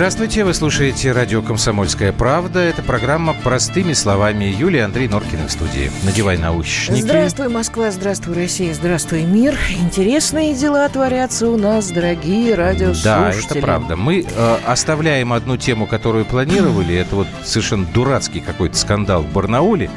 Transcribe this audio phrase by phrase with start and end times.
[0.00, 2.60] Здравствуйте, вы слушаете радио «Комсомольская правда».
[2.60, 4.46] Это программа «Простыми словами».
[4.46, 5.92] Юлия Андрей Норкин в студии.
[6.04, 7.02] Надевай наушники.
[7.02, 9.58] Здравствуй, Москва, здравствуй, Россия, здравствуй, мир.
[9.68, 13.02] Интересные дела творятся у нас, дорогие радиослушатели.
[13.04, 13.96] Да, это правда.
[13.96, 16.94] Мы э, оставляем одну тему, которую планировали.
[16.94, 19.90] Это вот совершенно дурацкий какой-то скандал в Барнауле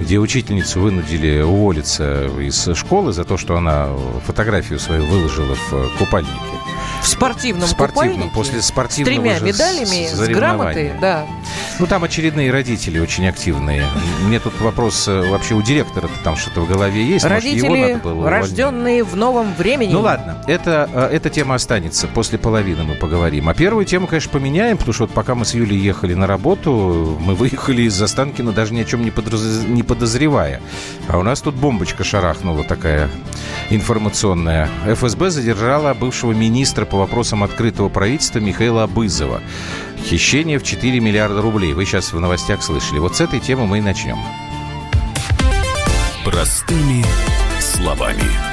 [0.00, 3.90] где учительницу вынудили уволиться из школы за то, что она
[4.24, 6.32] фотографию свою выложила в купальнике.
[7.02, 8.34] В спортивном, в спортивном купальнике?
[8.34, 11.26] после спортивного С тремя медалями, с, грамотой, да.
[11.78, 13.84] Ну, там очередные родители очень активные.
[14.22, 17.24] Мне тут вопрос э, вообще у директора там что-то в голове есть.
[17.24, 19.92] Родители, Может, его надо было рожденные в новом времени.
[19.92, 22.06] Ну, ладно, это, э, эта тема останется.
[22.06, 23.48] После половины мы поговорим.
[23.48, 27.16] А первую тему, конечно, поменяем, потому что вот пока мы с Юлей ехали на работу,
[27.18, 29.64] мы выехали из Застанкина даже ни о чем не, подраз...
[29.66, 30.60] не подозревая.
[31.08, 33.08] А у нас тут бомбочка шарахнула такая
[33.70, 34.68] информационная.
[34.84, 39.40] ФСБ задержала бывшего министра по вопросам открытого правительства Михаила Абызова.
[40.04, 41.72] Хищение в 4 миллиарда рублей.
[41.72, 42.98] Вы сейчас в новостях слышали.
[42.98, 44.18] Вот с этой темы мы и начнем.
[46.24, 47.04] Простыми
[47.60, 48.49] словами.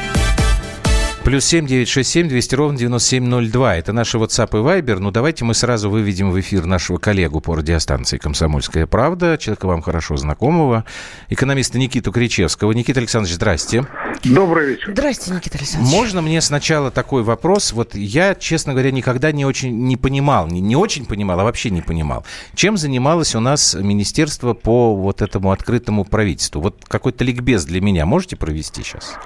[1.27, 3.75] Плюс семь девять шесть семь двести ровно девяносто семь ноль два.
[3.75, 4.99] Это наши WhatsApp и Viber.
[4.99, 9.81] Ну, давайте мы сразу выведем в эфир нашего коллегу по радиостанции «Комсомольская правда», человека вам
[9.81, 10.85] хорошо знакомого,
[11.27, 12.71] экономиста Никиту Кричевского.
[12.71, 13.85] Никита Александрович, здрасте.
[14.23, 14.93] Добрый вечер.
[14.93, 15.93] Здрасте, Никита Александрович.
[15.93, 17.73] Можно мне сначала такой вопрос?
[17.73, 21.71] Вот я, честно говоря, никогда не очень не понимал, не, не очень понимал, а вообще
[21.71, 22.25] не понимал.
[22.55, 26.61] Чем занималось у нас министерство по вот этому открытому правительству?
[26.61, 29.17] Вот какой-то ликбез для меня можете провести сейчас?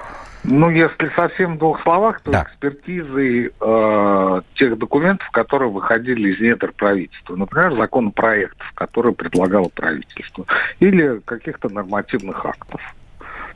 [0.44, 2.42] Ну, если совсем в двух словах, то Да.
[2.42, 7.36] экспертизы э, тех документов, которые выходили из недр правительства.
[7.36, 10.44] Например, законопроектов, которые предлагало правительство.
[10.80, 12.80] Или каких-то нормативных актов.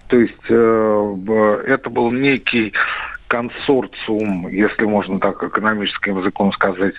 [0.09, 2.73] То есть э, это был некий
[3.27, 6.95] консорциум, если можно так экономическим языком сказать,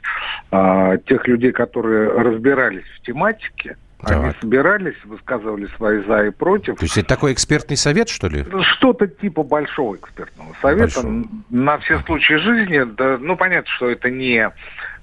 [0.52, 4.36] э, тех людей, которые разбирались в тематике, они Так.
[4.42, 6.78] собирались, высказывали свои за и против.
[6.78, 8.44] То есть это такой экспертный совет, что ли?
[8.50, 11.24] Ну, Что-то типа большого экспертного совета Большого.
[11.50, 12.84] на все случаи жизни.
[12.96, 14.52] Да, ну, понятно, что это не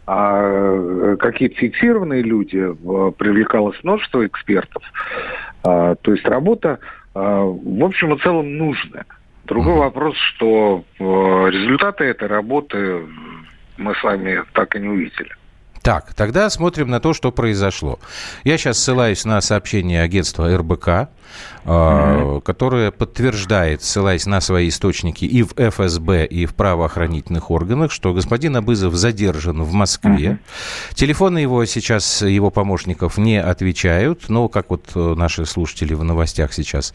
[0.06, 2.59] а, какие-то фиксированные люди,
[3.19, 4.82] привлекалось множество экспертов.
[5.65, 6.78] А, то есть работа,
[7.15, 9.06] а, в общем и целом, нужная.
[9.44, 9.81] Другой Мгм.
[9.81, 13.03] вопрос, что э, результаты этой работы
[13.76, 15.31] мы с вами так и не увидели.
[15.84, 17.99] Так, тогда смотрим на то, что произошло.
[18.43, 21.11] Я сейчас ссылаюсь на сообщение агентства РБК,
[21.65, 28.12] э, которое подтверждает, ссылаясь на свои источники и в ФСБ, и в правоохранительных органах, что
[28.12, 30.39] господин Абызов задержан в Москве.
[30.95, 36.53] Телефоны его сейчас, его помощников, не отвечают, но, как вот э, наши слушатели в новостях
[36.53, 36.95] сейчас,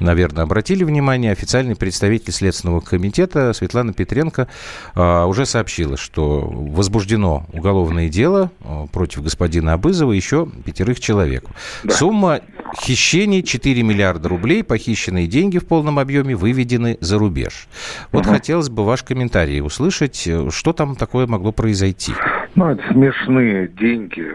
[0.00, 4.48] наверное, обратили внимание, официальный представитель Следственного комитета Светлана Петренко
[4.94, 8.50] э, уже сообщила, что возбуждено уголовное дело
[8.92, 11.44] против господина Абызова еще пятерых человек.
[11.88, 12.40] Сумма
[12.76, 17.68] хищений 4 миллиарда рублей, похищенные деньги в полном объеме выведены за рубеж.
[18.12, 22.12] Вот хотелось бы ваш комментарий услышать, э, что там такое могло произойти.
[22.54, 24.26] Ну, это смешные деньги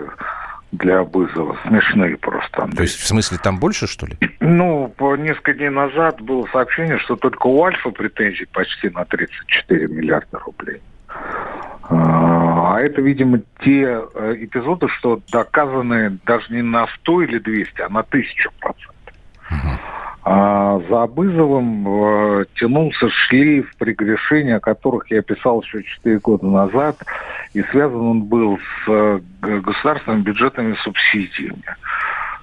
[0.73, 1.57] для Бызова.
[1.67, 2.67] Смешные просто.
[2.75, 4.17] То есть, в смысле, там больше, что ли?
[4.39, 9.87] Ну, по несколько дней назад было сообщение, что только у Альфа претензий почти на 34
[9.87, 10.81] миллиарда рублей.
[12.73, 17.89] А это, видимо, те э, эпизоды, что доказаны даже не на 100 или 200, а
[17.89, 18.93] на 1000 процентов.
[20.23, 26.97] А за Абызовым э, тянулся шлейф прегрешений, о которых я писал еще 4 года назад,
[27.53, 31.75] и связан он был с э, государственными бюджетными субсидиями.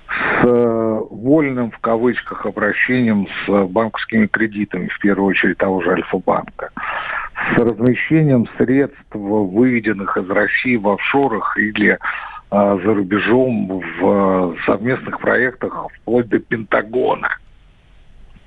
[0.07, 5.91] С э, вольным в кавычках обращением с э, банковскими кредитами, в первую очередь того же
[5.91, 6.71] Альфа-банка,
[7.49, 11.99] с размещением средств, выведенных из России в офшорах или э,
[12.51, 17.39] за рубежом в э, совместных проектах вплоть до Пентагона.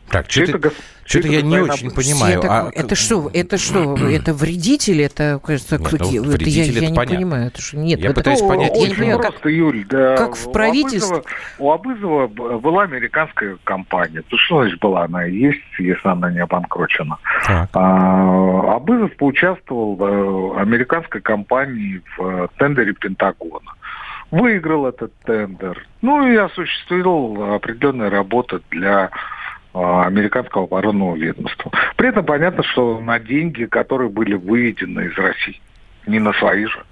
[0.09, 0.71] Так, что-то, это
[1.05, 2.41] что-то это я не очень понимаю.
[2.41, 3.31] Все а это что?
[3.33, 3.95] Это что?
[4.07, 5.03] Это вредители?
[5.05, 7.47] Это, кажется, Нет, кто- ну, это я, это я не понимаю.
[7.47, 7.77] Это что?
[7.77, 9.85] Нет, Я это- пытаюсь понять, я не понимаю, как просто, Юль.
[9.89, 11.23] Да, как в у правительстве- Абызова-
[11.59, 14.21] У Абызова была американская компания.
[14.27, 15.05] То что значит была?
[15.05, 17.17] Она и есть, если она не обанкрочена.
[17.47, 17.69] Так.
[17.73, 20.03] А, Абызов поучаствовал в
[20.57, 23.71] э, американской компании в э, тендере Пентагона.
[24.31, 25.85] Выиграл этот тендер.
[26.01, 29.11] Ну и осуществил определенные работы для
[29.73, 31.71] американского оборонного ведомства.
[31.97, 35.59] При этом понятно, что на деньги, которые были выведены из России.
[36.05, 36.83] Не на свои же.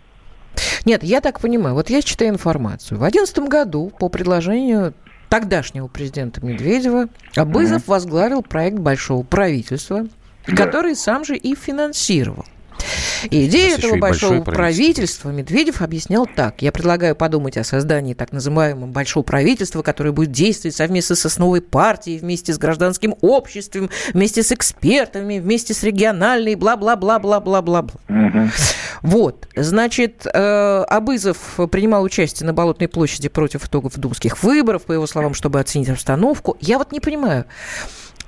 [0.85, 1.75] Нет, я так понимаю.
[1.75, 2.97] Вот я читаю информацию.
[2.97, 4.93] В 2011 году по предложению
[5.29, 10.05] тогдашнего президента Медведева Абызов возглавил проект большого правительства,
[10.47, 10.55] Да.
[10.55, 12.45] который сам же и финансировал.
[13.29, 16.61] И идею этого большого правительства Медведев объяснял так.
[16.61, 21.61] Я предлагаю подумать о создании так называемого большого правительства, которое будет действовать совместно с основой
[21.61, 27.87] партии, вместе с гражданским обществом, вместе с экспертами, вместе с региональной, бла-бла-бла-бла-бла-бла.
[28.09, 28.49] Угу.
[29.01, 35.07] Вот, значит, э, Абызов принимал участие на Болотной площади против итогов думских выборов, по его
[35.07, 36.57] словам, чтобы оценить обстановку.
[36.59, 37.45] Я вот не понимаю,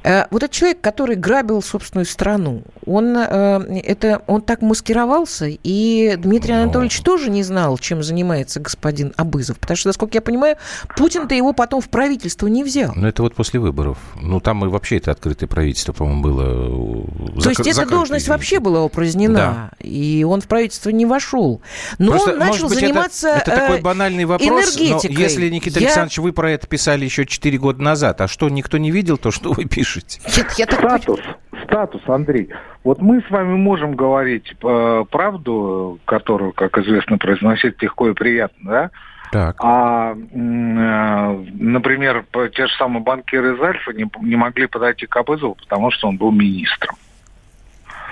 [0.04, 6.54] вот этот человек, который грабил собственную страну, он, э, это, он так маскировался, и Дмитрий
[6.54, 6.64] Но...
[6.64, 10.58] Анатольевич тоже не знал, чем занимается господин Абызов, потому что, насколько я понимаю,
[10.98, 12.94] Путин-то его потом в правительство не взял.
[12.96, 13.98] Ну, это вот после выборов.
[14.22, 17.38] Ну, там и вообще это открытое правительство, по-моему, было...
[17.38, 19.72] Э, То есть эта должность вообще была упразднена, да.
[19.80, 21.62] и он в правительство не вошел.
[21.98, 25.88] Но Просто, он начал быть, заниматься это, это такой банальный вопрос, но если, Никита я...
[25.88, 29.32] Александрович, вы про это писали еще 4 года назад, а что, никто не видел то,
[29.32, 29.93] что вы пишете?
[29.94, 30.20] Пишете.
[30.38, 30.80] Нет, я так...
[30.80, 31.20] Статус,
[31.64, 32.50] статус, Андрей.
[32.84, 38.72] Вот мы с вами можем говорить э, правду, которую, как известно, произносить легко и приятно,
[38.72, 38.92] да?
[39.32, 39.56] Так.
[39.60, 42.26] А, э, например,
[42.56, 46.18] те же самые банкиры из Альфа не, не могли подойти к Абызову, потому что он
[46.18, 46.96] был министром.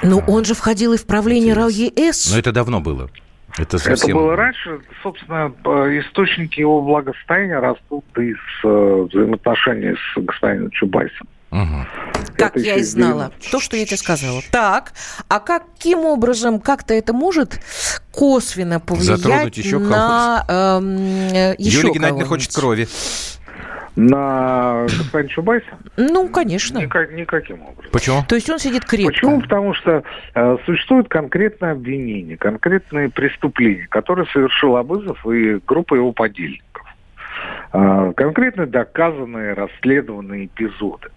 [0.03, 2.31] Ну, он же входил и в правление РАО ЕС.
[2.33, 3.09] Но это давно было.
[3.57, 4.09] Это, совсем...
[4.09, 4.79] это было раньше.
[5.03, 5.53] Собственно,
[5.99, 11.27] источники его благосостояния растут из э, взаимоотношений с господином Чубайсом.
[11.51, 11.85] Угу.
[12.37, 13.31] Как я и знала.
[13.51, 14.41] То, что я тебе сказала.
[14.51, 14.93] Так,
[15.27, 17.59] а каким образом как-то это может
[18.11, 22.87] косвенно повлиять еще на э, еще Юлия Геннадьевна хочет крови.
[23.97, 25.67] На господина Чубайса?
[25.97, 26.79] Ну, конечно.
[26.79, 27.91] Никак, никаким образом.
[27.91, 28.23] Почему?
[28.27, 29.11] То есть он сидит крепко?
[29.11, 29.41] Почему?
[29.41, 36.85] Потому что э, существует конкретное обвинение, конкретные преступления, которые совершил Абызов и группа его подельников.
[37.73, 41.09] Э, конкретно доказанные, расследованные эпизоды.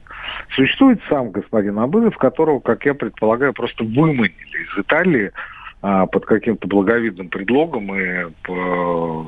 [0.55, 5.33] Существует сам господин Абызов, которого, как я предполагаю, просто выманили из Италии
[5.83, 9.27] а, под каким-то благовидным предлогом и а,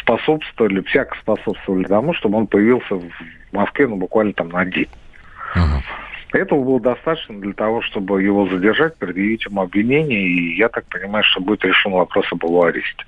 [0.00, 3.10] способствовали, всяко способствовали тому, чтобы он появился в
[3.52, 4.88] Москве, ну, буквально там на день.
[5.54, 5.82] Uh-huh.
[6.32, 11.24] Этого было достаточно для того, чтобы его задержать, предъявить ему обвинение, и я так понимаю,
[11.24, 13.04] что будет решен вопрос об его аресте.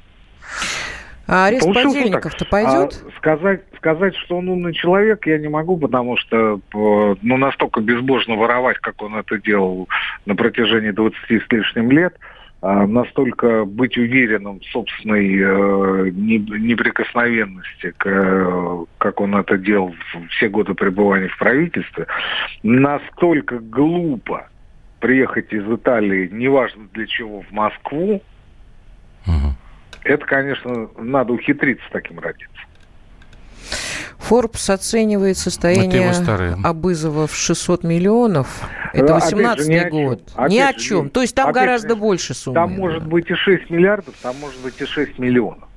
[1.28, 3.04] А арест подельников-то пойдет?
[3.06, 7.82] А сказать, сказать, что он умный человек, я не могу, потому что э, ну, настолько
[7.82, 9.90] безбожно воровать, как он это делал
[10.24, 12.18] на протяжении 20 с лишним лет,
[12.62, 19.94] а настолько быть уверенным в собственной э, неприкосновенности, к, как он это делал
[20.30, 22.06] все годы пребывания в правительстве,
[22.62, 24.48] настолько глупо
[24.98, 28.22] приехать из Италии, неважно для чего, в Москву,
[29.26, 29.54] угу
[30.08, 32.48] это, конечно, надо ухитриться таким родиться.
[34.18, 36.12] Forbes оценивает состояние
[36.64, 38.68] Абызова в 600 миллионов.
[38.92, 40.22] Это 18 э, год.
[40.34, 41.04] Опять ни о чем.
[41.04, 42.54] Же, То есть там гораздо же, больше суммы.
[42.54, 45.68] Там может быть и 6 миллиардов, там может быть и 6 миллионов.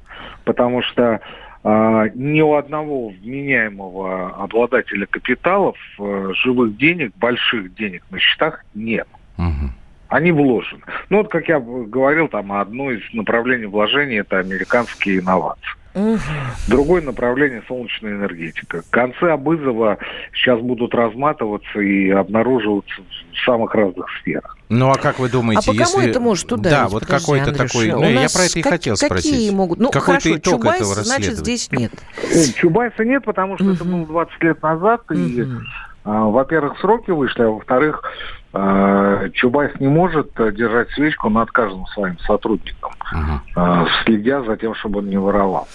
[0.44, 1.20] Потому что
[1.64, 9.08] а, ни у одного вменяемого обладателя капиталов э, живых денег, больших денег на счетах нет.
[9.38, 9.72] Угу
[10.12, 10.82] они вложены.
[11.10, 15.70] Ну вот, как я говорил, там одно из направлений вложений это американские инновации.
[15.94, 16.20] Угу.
[16.68, 18.82] Другое направление– солнечная энергетика.
[18.90, 19.98] Концы Абызова
[20.34, 24.58] сейчас будут разматываться и обнаруживаться в самых разных сферах.
[24.70, 26.10] Ну а как вы думаете, а по если...
[26.10, 26.78] это может ударить?
[26.78, 27.92] Да, вот какой-то такой...
[27.92, 29.32] Ну, я про это и хотел какие спросить.
[29.32, 29.80] Какие могут...
[29.80, 31.92] Ну, Какой хорошо, итог Чубайс, этого значит, здесь нет.
[32.56, 33.74] Чубайса нет, потому что угу.
[33.74, 35.20] это было 20 лет назад, угу.
[35.20, 35.46] и
[36.04, 38.04] во-первых, сроки вышли, а во-вторых,
[38.54, 45.00] а, Чубайс не может держать свечку над каждым своим сотрудником, uh следя за тем, чтобы
[45.00, 45.68] он не воровал.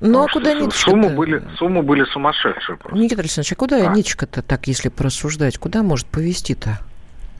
[0.00, 2.98] Ну, а куда ниточка суммы были, суммы были сумасшедшие просто.
[2.98, 3.94] Никита Александрович, а куда а?
[3.94, 5.56] ниточка-то так, если порассуждать?
[5.56, 6.78] Куда может повести-то?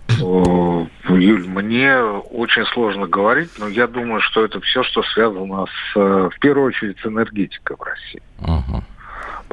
[0.09, 6.39] Юль, мне очень сложно говорить, но я думаю, что это все, что связано с, в
[6.41, 8.23] первую очередь, с энергетикой в России.
[8.41, 8.83] Uh-huh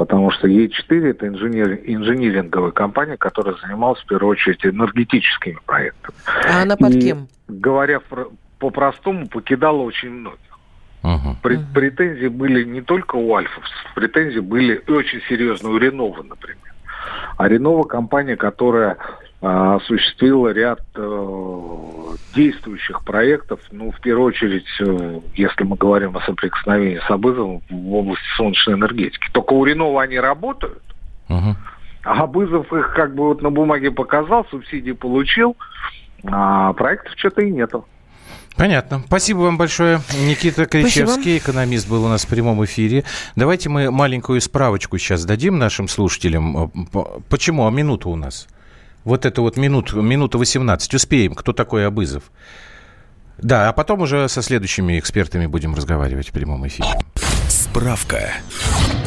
[0.02, 6.18] потому что Е4 это инженер, инжиниринговая компания, которая занималась в первую очередь энергетическими проектами.
[6.26, 7.28] А она под И, кем?
[7.48, 8.00] Говоря
[8.58, 10.40] по-простому, покидала очень многих.
[11.04, 11.36] Uh-huh.
[11.44, 16.74] Претензии были не только у альфовцев, претензии были очень серьезные у Ренова, например.
[17.38, 18.98] А Ренова компания, которая
[19.42, 21.58] осуществила ряд э,
[22.36, 27.94] действующих проектов, ну, в первую очередь, э, если мы говорим о соприкосновении с Абызовым в
[27.94, 29.30] области солнечной энергетики.
[29.32, 30.84] Только у Ренова они работают,
[31.28, 31.56] uh-huh.
[32.04, 35.58] а Абызов их как бы вот на бумаге показал, субсидии получил,
[36.24, 37.86] а проектов что-то и нету.
[38.58, 39.02] Понятно.
[39.08, 40.02] Спасибо вам большое.
[40.28, 41.38] Никита Кричевский, Спасибо.
[41.38, 43.06] экономист, был у нас в прямом эфире.
[43.36, 46.70] Давайте мы маленькую справочку сейчас дадим нашим слушателям.
[47.28, 47.66] Почему?
[47.66, 48.48] А минута у нас?
[49.04, 50.94] Вот это вот минут, минута 18.
[50.94, 51.34] Успеем.
[51.34, 52.32] Кто такой Абызов?
[53.38, 56.90] Да, а потом уже со следующими экспертами будем разговаривать в прямом эфире.
[57.48, 58.34] Справка.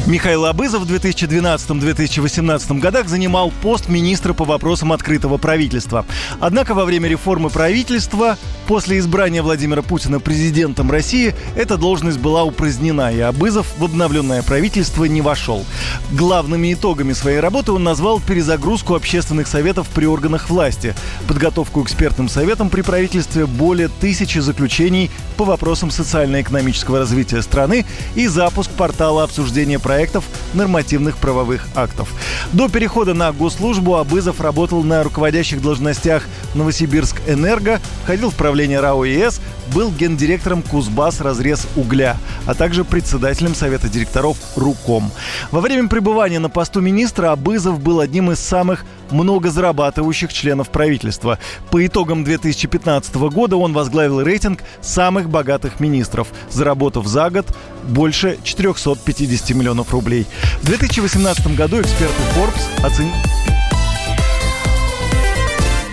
[0.07, 6.05] Михаил Абызов в 2012-2018 годах занимал пост министра по вопросам открытого правительства.
[6.39, 13.11] Однако во время реформы правительства, после избрания Владимира Путина президентом России, эта должность была упразднена,
[13.11, 15.65] и Абызов в обновленное правительство не вошел.
[16.11, 20.93] Главными итогами своей работы он назвал перезагрузку общественных советов при органах власти,
[21.27, 28.69] подготовку экспертным советам при правительстве более тысячи заключений по вопросам социально-экономического развития страны и запуск
[28.69, 32.09] портала обсуждения проектов проектов нормативных правовых актов.
[32.51, 36.23] До перехода на госслужбу Абызов работал на руководящих должностях
[36.53, 39.39] Новосибирск Энерго, ходил в правление РАО ЕС,
[39.73, 45.11] был гендиректором Кузбасс разрез угля, а также председателем Совета директоров РУКОМ.
[45.51, 51.39] Во время пребывания на посту министра Абызов был одним из самых много зарабатывающих членов правительства.
[51.71, 57.45] По итогам 2015 года он возглавил рейтинг самых богатых министров, заработав за год
[57.83, 60.25] больше 450 миллионов рублей.
[60.61, 63.13] В 2018 году эксперты Forbes оценили...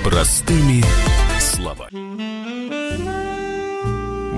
[0.05, 0.83] Простыми
[1.38, 2.01] словами.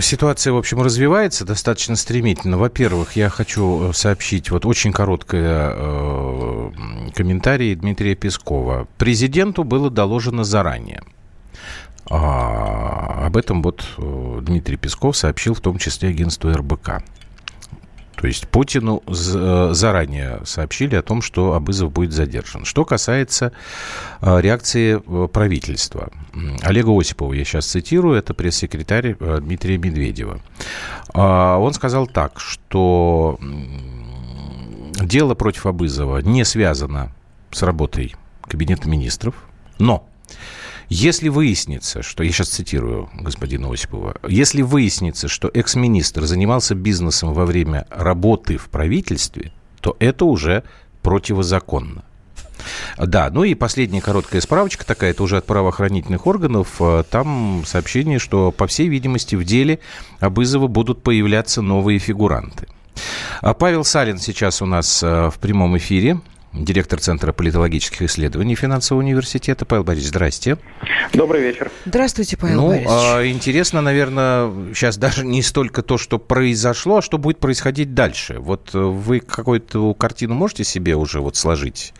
[0.00, 2.58] Ситуация, в общем, развивается достаточно стремительно.
[2.58, 6.70] Во-первых, я хочу э, сообщить вот очень короткое э,
[7.14, 8.86] комментарий Дмитрия Пескова.
[8.98, 11.02] Президенту было доложено заранее.
[12.08, 17.02] А, об этом вот э, Дмитрий Песков сообщил в том числе агентству РБК.
[18.20, 22.66] То есть Путину э, заранее сообщили о том, что Абызов будет задержан.
[22.66, 23.52] Что касается
[24.20, 26.10] э, реакции э, правительства.
[26.60, 30.40] Олега Осипова, я сейчас цитирую, это пресс-секретарь Дмитрия Медведева.
[31.14, 33.38] А, он сказал так, что
[35.00, 37.12] дело против Абызова не связано
[37.50, 39.34] с работой Кабинета министров,
[39.78, 40.06] но
[40.90, 47.46] если выяснится, что, я сейчас цитирую господина Осипова, если выяснится, что экс-министр занимался бизнесом во
[47.46, 50.64] время работы в правительстве, то это уже
[51.02, 52.02] противозаконно.
[52.98, 56.80] Да, ну и последняя короткая справочка такая, это уже от правоохранительных органов.
[57.08, 59.78] Там сообщение, что, по всей видимости, в деле
[60.18, 62.66] Абызова будут появляться новые фигуранты.
[63.40, 66.20] А Павел Салин сейчас у нас э, в прямом эфире
[66.52, 69.64] директор Центра политологических исследований финансового университета.
[69.64, 70.58] Павел Борисович, здрасте.
[71.12, 71.70] Добрый вечер.
[71.84, 72.88] Здравствуйте, Павел ну, Борисович.
[72.90, 78.38] А, интересно, наверное, сейчас даже не столько то, что произошло, а что будет происходить дальше.
[78.38, 81.92] Вот вы какую-то картину можете себе уже вот сложить?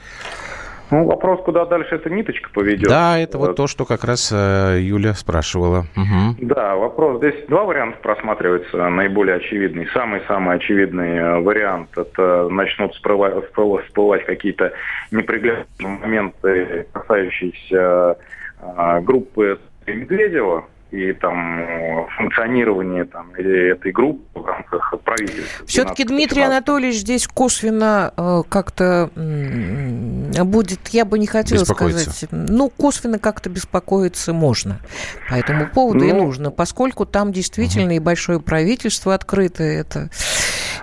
[0.90, 2.88] Ну, вопрос, куда дальше эта ниточка поведет.
[2.88, 5.87] Да, это вот, вот то, что как раз э, Юля спрашивала.
[5.97, 6.47] Угу.
[6.47, 7.18] Да, вопрос.
[7.18, 9.87] Здесь два варианта просматриваются, наиболее очевидный.
[9.92, 14.73] Самый-самый очевидный э, вариант– это начнут всплывать, всплывать какие-то
[15.11, 18.16] неприглядные моменты, касающиеся
[18.61, 25.66] э, группы Медведева, и там функционирование там, или этой группы в рамках правительства.
[25.66, 32.70] Все-таки Дмитрий Анатольевич здесь косвенно э, как-то э, будет, я бы не хотела сказать, ну,
[32.70, 34.80] косвенно как-то беспокоиться можно.
[35.28, 37.94] По этому поводу ну, и нужно, поскольку там действительно угу.
[37.94, 39.62] и большое правительство открыто.
[39.62, 40.11] Это...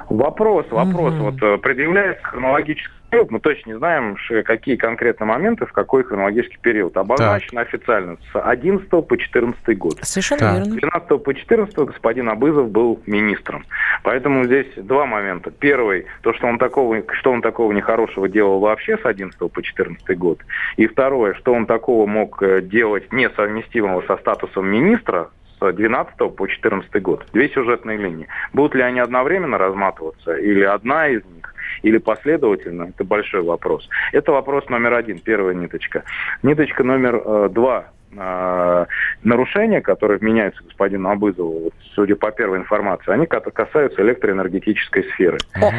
[0.10, 1.14] Вопрос, вопрос.
[1.14, 1.24] Угу.
[1.24, 6.60] Вот э, предъявляется хронологически период, мы точно не знаем, какие конкретно моменты, в какой хронологический
[6.62, 6.96] период.
[6.98, 7.74] Обозначено так.
[7.74, 10.00] официально с 11 по 14 год.
[10.02, 10.54] Совершенно так.
[10.58, 10.74] верно.
[10.74, 13.66] С 12 по 14 господин Абызов был министром.
[14.04, 15.52] Поэтому здесь два момента.
[15.52, 20.18] Первый, то, что он такого, что он такого нехорошего делал вообще с 11 по 14
[20.18, 20.40] год.
[20.78, 26.48] И второе, что он такого мог э, делать несовместимого со статусом министра с 12 по
[26.48, 27.26] 14 год.
[27.34, 28.28] Две сюжетные линии.
[28.54, 31.54] Будут ли они одновременно разматываться или одна из них?
[31.88, 33.88] Или последовательно, это большой вопрос.
[34.12, 36.04] Это вопрос номер один, первая ниточка.
[36.44, 38.86] Ниточка номер э, два э,
[39.24, 45.38] нарушения, которые вменяются господину Абызову, судя по первой информации, они касаются электроэнергетической сферы.
[45.56, 45.72] Uh-huh.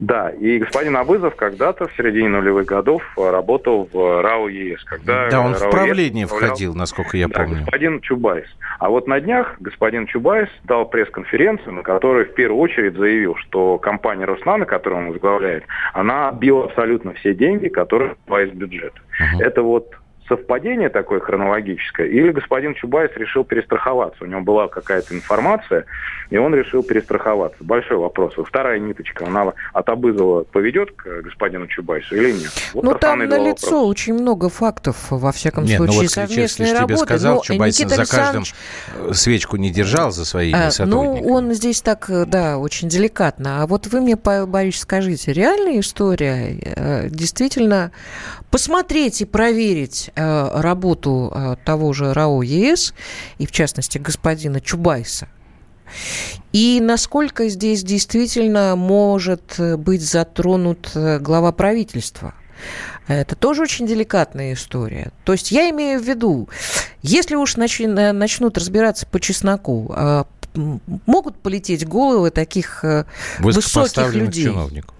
[0.00, 4.84] Да, и господин Абызов когда-то в середине нулевых годов работал в РАО ЕЭС.
[4.84, 7.64] Когда да, он РАО в правление ЕЭС входил, насколько я да, помню.
[7.64, 8.46] господин Чубайс.
[8.78, 13.78] А вот на днях господин Чубайс дал пресс-конференцию, на которой в первую очередь заявил, что
[13.78, 15.64] компания «Роснано», которую он возглавляет,
[15.94, 18.14] отбила абсолютно все деньги, которые
[18.44, 19.00] из бюджета.
[19.20, 19.42] Uh-huh.
[19.42, 19.97] Это вот
[20.28, 24.24] совпадение такое хронологическое, или господин Чубайс решил перестраховаться.
[24.24, 25.86] У него была какая-то информация,
[26.30, 27.58] и он решил перестраховаться.
[27.60, 28.36] Большой вопрос.
[28.36, 32.50] Вот вторая ниточка, она от Абызова поведет к господину Чубайсу или нет?
[32.74, 36.72] Вот ну, там на лицо очень много фактов, во всяком нет, случае, ну, вот совместной
[36.72, 36.94] работы.
[36.94, 39.16] тебе сказал, но Чубайс Никита за каждым Александрович...
[39.16, 41.26] свечку не держал за своими а, сотрудниками.
[41.26, 43.62] Ну, он здесь так, да, очень деликатно.
[43.62, 46.58] А вот вы мне, Павел Борисович, скажите, реальная история?
[46.76, 47.92] Э, действительно,
[48.50, 52.92] посмотреть и проверить Э, работу э, того же РАО ЕС,
[53.38, 55.28] и в частности господина Чубайса,
[56.52, 62.34] и насколько здесь действительно может быть затронут э, глава правительства?
[63.06, 65.12] Это тоже очень деликатная история.
[65.24, 66.48] То есть я имею в виду,
[67.00, 69.94] если уж начнут разбираться по чесноку,
[71.06, 72.84] могут полететь головы таких
[73.38, 74.46] высоких людей.
[74.46, 74.97] чиновников.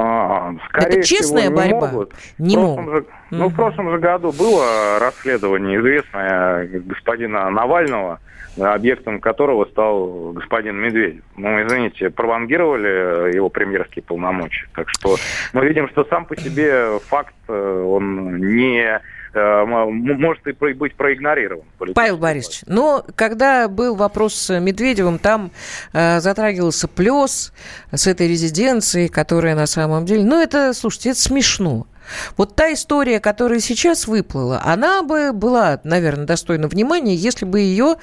[0.00, 1.86] А, скорее Это честная всего, не борьба?
[1.88, 2.12] Могут.
[2.38, 2.94] Не в могут.
[2.94, 8.20] Же, ну, в прошлом же году было расследование известное господина Навального,
[8.56, 11.24] объектом которого стал господин Медведев.
[11.36, 14.68] Ну, извините, пролонгировали его премьерские полномочия.
[14.74, 15.16] Так что
[15.52, 19.00] мы видим, что сам по себе факт, э, он не
[19.34, 21.64] может и быть проигнорирован.
[21.94, 25.50] Павел Борисович, но когда был вопрос с Медведевым, там
[25.92, 27.52] э, затрагивался плес
[27.92, 30.24] с этой резиденцией, которая на самом деле...
[30.24, 31.86] Ну, это, слушайте, это смешно.
[32.36, 37.96] Вот та история, которая сейчас выплыла, она бы была, наверное, достойна внимания, если бы ее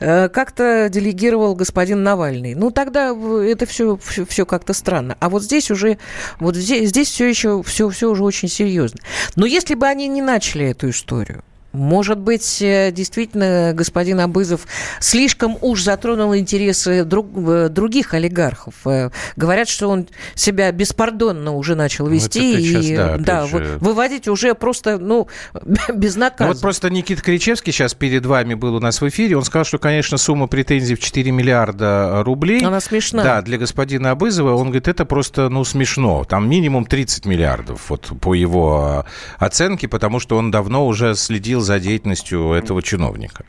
[0.00, 2.54] э, как-то делегировал господин Навальный.
[2.54, 5.16] Ну, тогда это все, все, все как-то странно.
[5.20, 5.98] А вот здесь уже,
[6.38, 9.00] вот здесь, здесь все еще, все, все уже очень серьезно.
[9.36, 14.66] Но если бы они не начали эту историю, может быть, э, действительно, господин Абызов
[15.00, 18.74] слишком уж затронул интересы друг, э, других олигархов.
[18.86, 23.78] Э, говорят, что он себя беспардонно уже начал ну, вести и сейчас, да, да, же...
[23.80, 25.28] выводить уже просто ну,
[25.94, 26.48] безнаказанно.
[26.48, 29.36] Ну, вот просто Никита Кричевский сейчас перед вами был у нас в эфире.
[29.36, 32.60] Он сказал, что, конечно, сумма претензий в 4 миллиарда рублей.
[32.64, 33.22] Она смешна.
[33.22, 34.54] Да, для господина Абызова.
[34.54, 36.24] Он говорит, это просто ну, смешно.
[36.24, 39.06] Там минимум 30 миллиардов вот, по его
[39.38, 43.44] оценке, потому что он давно уже следил за деятельностью этого чиновника?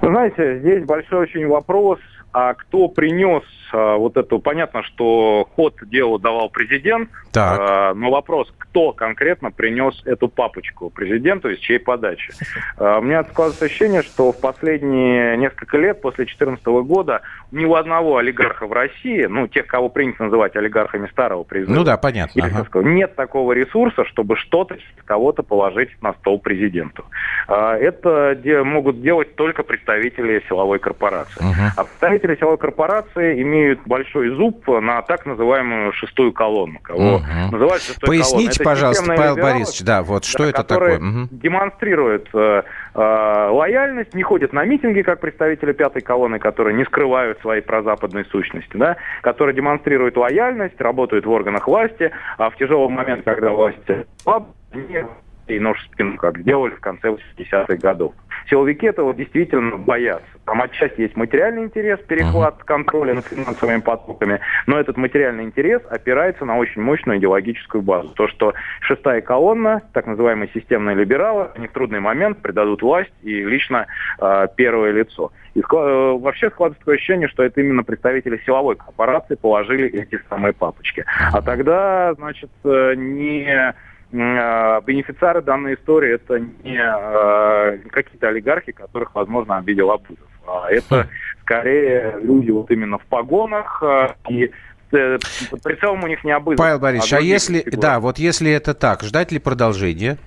[0.00, 1.98] Вы знаете, здесь большой очень вопрос,
[2.32, 3.42] а кто принес
[3.74, 7.58] а, вот это понятно, что ход делу давал президент, так.
[7.60, 12.32] А, но вопрос, кто конкретно принес эту папочку президенту, из чьей подачи.
[12.78, 17.74] А, у меня складывается ощущение, что в последние несколько лет, после 2014 года, ни у
[17.74, 22.44] одного олигарха в России, ну, тех, кого принято называть олигархами старого призыва, ну да, понятно.
[22.44, 22.82] Ага.
[22.82, 27.04] Нет такого ресурса, чтобы что-то кого-то положить на стол президенту.
[27.48, 31.40] Это могут делать только представители силовой корпорации.
[31.40, 31.62] Угу.
[31.76, 36.78] А представители силовой корпорации имеют имеют большой зуб на так называемую шестую колонну.
[36.80, 37.24] Кого угу.
[37.52, 38.64] называют шестой Поясните, колонной.
[38.64, 40.98] пожалуйста, Павел Борисович, да, вот что да, это такое?
[40.98, 41.28] Угу.
[41.30, 42.62] демонстрирует э,
[42.94, 48.24] э, лояльность, не ходят на митинги, как представители пятой колонны, которые не скрывают своей прозападной
[48.26, 53.78] сущности, да, которые демонстрируют лояльность, работают в органах власти, а в тяжелый момент, когда власть
[54.22, 55.04] слаб, они
[55.46, 58.14] и нож в спину, как сделали в конце 80-х годов.
[58.48, 60.26] Силовики этого действительно боятся.
[60.44, 66.44] Там отчасти есть материальный интерес, перехват контроля над финансовыми потоками, но этот материальный интерес опирается
[66.44, 68.10] на очень мощную идеологическую базу.
[68.10, 73.42] То, что шестая колонна, так называемые системные либералы, они в трудный момент придадут власть и
[73.42, 73.86] лично
[74.20, 75.32] э, первое лицо.
[75.54, 80.52] И э, вообще складывается такое ощущение, что это именно представители силовой корпорации положили эти самые
[80.52, 81.04] папочки.
[81.32, 83.74] А тогда, значит, э, не
[84.14, 90.28] бенефициары данной истории это не а, какие-то олигархи, которых, возможно, обидел Абузов.
[90.46, 91.08] А это
[91.42, 93.82] скорее люди вот именно в погонах
[94.28, 94.50] и
[94.92, 95.18] э,
[95.62, 96.58] прицелом у них не Абузов.
[96.58, 100.18] Павел Борисович, а, а если, да, вот если это так, ждать ли продолжения?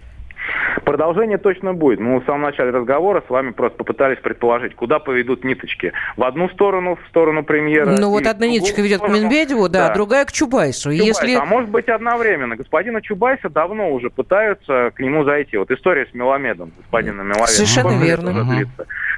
[0.87, 1.99] Продолжение точно будет.
[1.99, 5.91] Мы в самом начале разговора с вами просто попытались предположить, куда поведут ниточки.
[6.15, 7.97] В одну сторону, в сторону премьера.
[7.99, 9.17] Ну вот одна ниточка ведет сторону.
[9.17, 10.89] к Медведеву, да, да, другая к Чубайсу.
[10.89, 11.05] Чубайс.
[11.05, 11.35] Если...
[11.35, 12.55] А может быть одновременно.
[12.55, 15.57] Господина Чубайса давно уже пытаются к нему зайти.
[15.57, 17.47] Вот история с Меломедом, господина Меломедом.
[17.47, 18.65] Совершенно верно.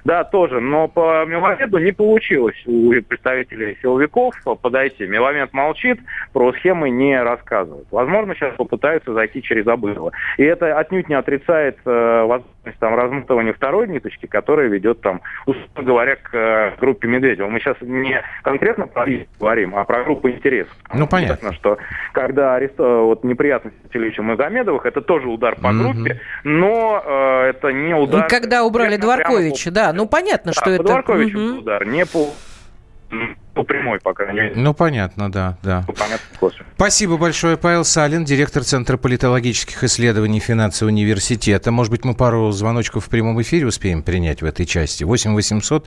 [0.06, 0.62] Да, тоже.
[0.62, 5.06] Но по Меломеду не получилось у представителей силовиков подойти.
[5.06, 6.00] Меломед молчит,
[6.34, 7.86] про схемы не рассказывает.
[7.92, 10.14] Возможно, сейчас попытаются зайти через Абылова.
[10.38, 15.22] И это отнюдь не отрицает касается э, возможности там, разматывания второй ниточки, которая ведет, там,
[15.46, 17.48] условно говоря, к э, группе Медведева.
[17.48, 19.06] Мы сейчас не конкретно про
[19.40, 20.74] говорим, а про группу интересов.
[20.94, 21.54] Ну, понятно.
[21.54, 21.78] что
[22.14, 22.84] когда аресту...
[23.06, 25.94] вот неприятности с Ильичем Магомедовых, это тоже удар по mm-hmm.
[25.94, 28.28] группе, но э, это не удар...
[28.28, 30.84] Когда убрали Дворковича, да, ну понятно, да, что по это...
[30.84, 31.58] Дворковичу mm-hmm.
[31.60, 32.30] удар, не по
[33.54, 34.54] по прямой, по крайней мере.
[34.56, 35.86] Ну, понятно, да, да.
[35.88, 41.72] Понятно, Спасибо большое, Павел Салин, директор Центра политологических исследований финансового университета.
[41.72, 45.04] Может быть, мы пару звоночков в прямом эфире успеем принять в этой части.
[45.04, 45.86] 8 800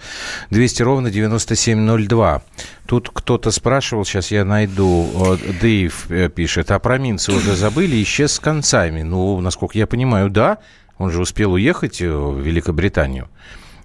[0.51, 2.43] 200 ровно 9702.
[2.87, 8.33] Тут кто-то спрашивал, сейчас я найду, Дэйв э, пишет, а про Минца уже забыли, исчез
[8.33, 9.03] с концами.
[9.03, 10.59] Ну, насколько я понимаю, да,
[10.99, 13.29] он же успел уехать в Великобританию.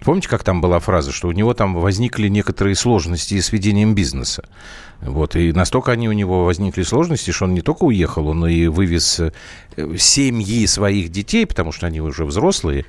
[0.00, 4.44] Помните, как там была фраза, что у него там возникли некоторые сложности с ведением бизнеса?
[5.00, 8.66] Вот, и настолько они у него возникли сложности, что он не только уехал, он и
[8.66, 9.32] вывез э,
[9.96, 12.84] семьи своих детей, потому что они уже взрослые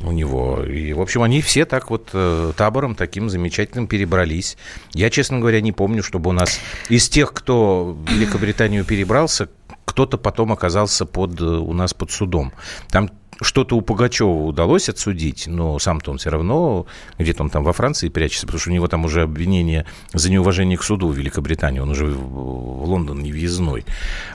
[0.00, 0.62] у него.
[0.62, 4.56] И, в общем, они все так вот э, табором таким замечательным перебрались.
[4.94, 9.48] Я, честно говоря, не помню, чтобы у нас из тех, кто в Великобританию перебрался,
[9.84, 12.52] кто-то потом оказался под, э, у нас под судом.
[12.88, 13.10] Там
[13.40, 16.86] что-то у Пугачева удалось отсудить, но сам-то он все равно
[17.18, 20.76] где-то он там во Франции прячется, потому что у него там уже обвинение за неуважение
[20.76, 23.84] к суду в Великобритании, он уже в Лондон не въездной.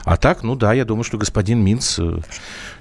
[0.04, 2.18] А так, ну да, я думаю, что господин Минц э,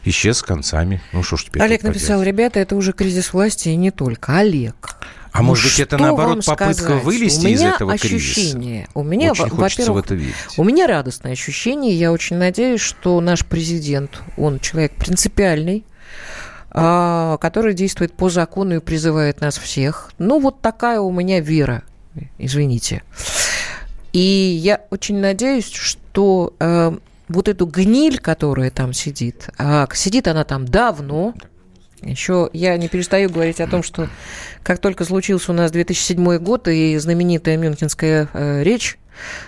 [0.05, 1.01] исчез с концами.
[1.11, 2.27] Ну что ж теперь Олег написал, поделать?
[2.27, 4.37] ребята, это уже кризис власти и не только.
[4.37, 4.97] Олег,
[5.33, 7.03] а ну, может быть, это наоборот попытка сказать?
[7.03, 8.91] вылезти из этого ощущение, кризиса?
[8.93, 10.35] У меня, очень хочется в это верить.
[10.57, 11.95] У меня радостное ощущение.
[11.95, 15.83] Я очень надеюсь, что наш президент, он человек принципиальный,
[16.71, 20.11] который действует по закону и призывает нас всех.
[20.17, 21.83] Ну, вот такая у меня вера,
[22.39, 23.03] извините.
[24.11, 26.97] И я очень надеюсь, что э,
[27.29, 31.33] вот эту гниль, которая там сидит, а сидит она там давно,
[32.01, 34.09] еще я не перестаю говорить о том, что
[34.61, 38.97] как только случился у нас 2007 год и знаменитая мюнхенская э, речь,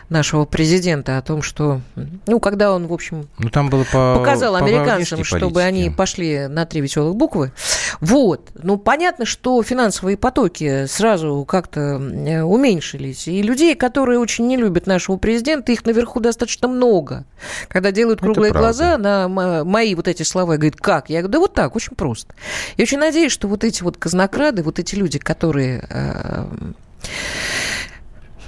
[0.09, 1.81] нашего президента о том, что,
[2.27, 5.67] ну, когда он, в общем, ну, там было по, показал по американцам, чтобы политике.
[5.67, 7.51] они пошли на три веселых буквы.
[7.99, 8.49] Вот.
[8.55, 13.27] Ну, понятно, что финансовые потоки сразу как-то э, уменьшились.
[13.27, 17.25] И людей, которые очень не любят нашего президента, их наверху достаточно много.
[17.67, 21.09] Когда делают круглые глаза на мои вот эти слова, и говорят, как?
[21.09, 22.33] Я говорю, да вот так, очень просто.
[22.77, 26.45] Я очень надеюсь, что вот эти вот казнокрады, вот эти люди, которые э,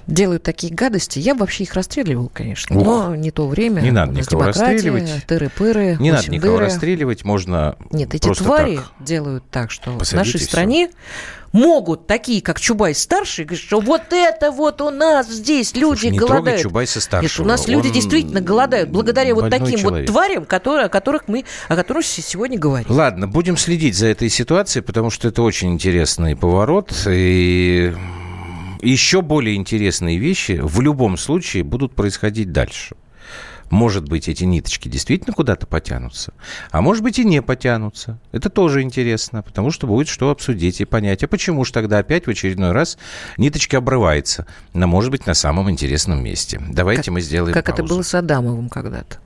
[0.07, 2.77] делают такие гадости, я бы вообще их расстреливал, конечно.
[2.77, 3.81] Ух, но не то время.
[3.81, 5.25] Не надо никого расстреливать.
[5.27, 6.65] Тыры-пыры, не надо никого дыры.
[6.65, 10.89] расстреливать, можно Нет, эти твари делают так, что в нашей стране
[11.53, 16.19] могут такие, как Чубайс-старший, говорить, что вот это вот у нас здесь люди Слушай, не
[16.19, 16.61] голодают.
[16.61, 17.23] Чубайса-старшего.
[17.23, 20.07] Нет, у нас люди действительно голодают благодаря вот таким человек.
[20.07, 22.87] вот тварям, которые, о которых мы о которых сегодня говорим.
[22.89, 26.91] Ладно, будем следить за этой ситуацией, потому что это очень интересный поворот.
[27.07, 27.93] И
[28.81, 32.95] еще более интересные вещи в любом случае будут происходить дальше.
[33.69, 36.33] Может быть, эти ниточки действительно куда-то потянутся,
[36.71, 38.17] а может быть и не потянутся.
[38.31, 42.27] Это тоже интересно, потому что будет что обсудить и понять, а почему же тогда опять
[42.27, 42.97] в очередной раз
[43.37, 46.61] ниточка обрывается, на, может быть, на самом интересном месте.
[46.69, 47.83] Давайте как, мы сделаем Как паузу.
[47.83, 49.17] это было с Адамовым когда-то.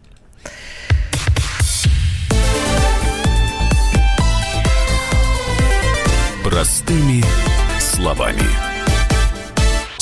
[6.44, 7.24] Простыми
[7.80, 8.71] словами.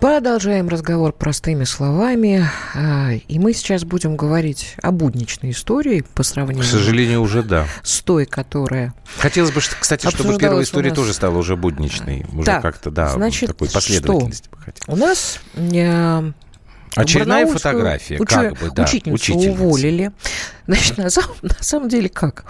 [0.00, 2.46] Продолжаем разговор простыми словами.
[2.74, 6.64] А, и мы сейчас будем говорить о будничной истории по сравнению...
[6.64, 7.66] К сожалению, уже да.
[7.82, 8.94] С той, которая...
[9.18, 10.98] Хотелось бы, кстати, чтобы первая история нас...
[10.98, 12.26] тоже стала уже будничной.
[12.32, 14.50] Уже как-то, да, значит, такой последовательности.
[14.50, 14.92] Что?
[14.92, 16.32] У нас э,
[16.96, 18.28] Очередная фотография, уч...
[18.28, 20.12] как бы, да, учительницу, учительницу уволили.
[20.66, 22.44] Значит, на самом, на самом деле как?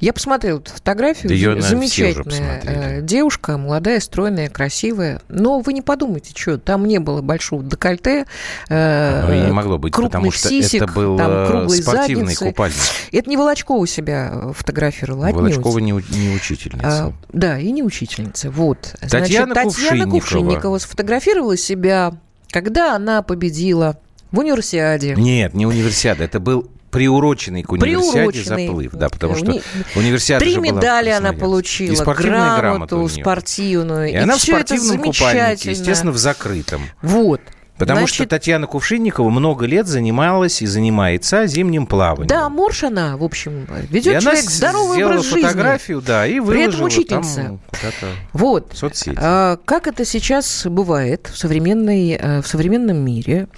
[0.00, 1.32] Я посмотрела эту фотографию.
[1.32, 5.22] Ее, замечательная э, девушка, молодая, стройная, красивая.
[5.28, 8.26] Но вы не подумайте, что там не было большого декольте,
[8.68, 12.46] э, ну, не могло быть, потому что сисек, это был там, э, спортивный задницы.
[12.46, 12.76] купальник.
[13.12, 17.06] Это не Волочкова себя фотографировала, Волочкова не, не учительница.
[17.06, 18.50] А, да, и не учительница.
[18.50, 18.94] Вот.
[19.00, 20.10] Татьяна, Значит, Татьяна Кувшинникова.
[20.10, 22.14] Кувшинникова сфотографировала себя
[22.50, 23.98] когда она победила
[24.32, 25.14] в универсиаде.
[25.16, 29.62] Нет, не универсиада, это был приуроченный к универсиаде заплыв, да, потому что Уни...
[29.96, 34.08] универсиада Три медали она получила, и спортивную грамоту спортивную.
[34.08, 36.82] И, и она в спортивном купальнике, естественно, в закрытом.
[37.02, 37.40] Вот.
[37.78, 42.28] Потому Значит, что Татьяна Кувшинникова много лет занималась и занимается зимним плаванием.
[42.28, 45.42] Да, морж она, в общем, ведет и человек она здоровый образ жизни.
[45.42, 47.58] фотографию, да, и выложила При этом учительница.
[48.00, 48.72] там вот.
[48.74, 49.18] соцсети.
[49.20, 53.48] А, как это сейчас бывает в, современной, э, в современном мире.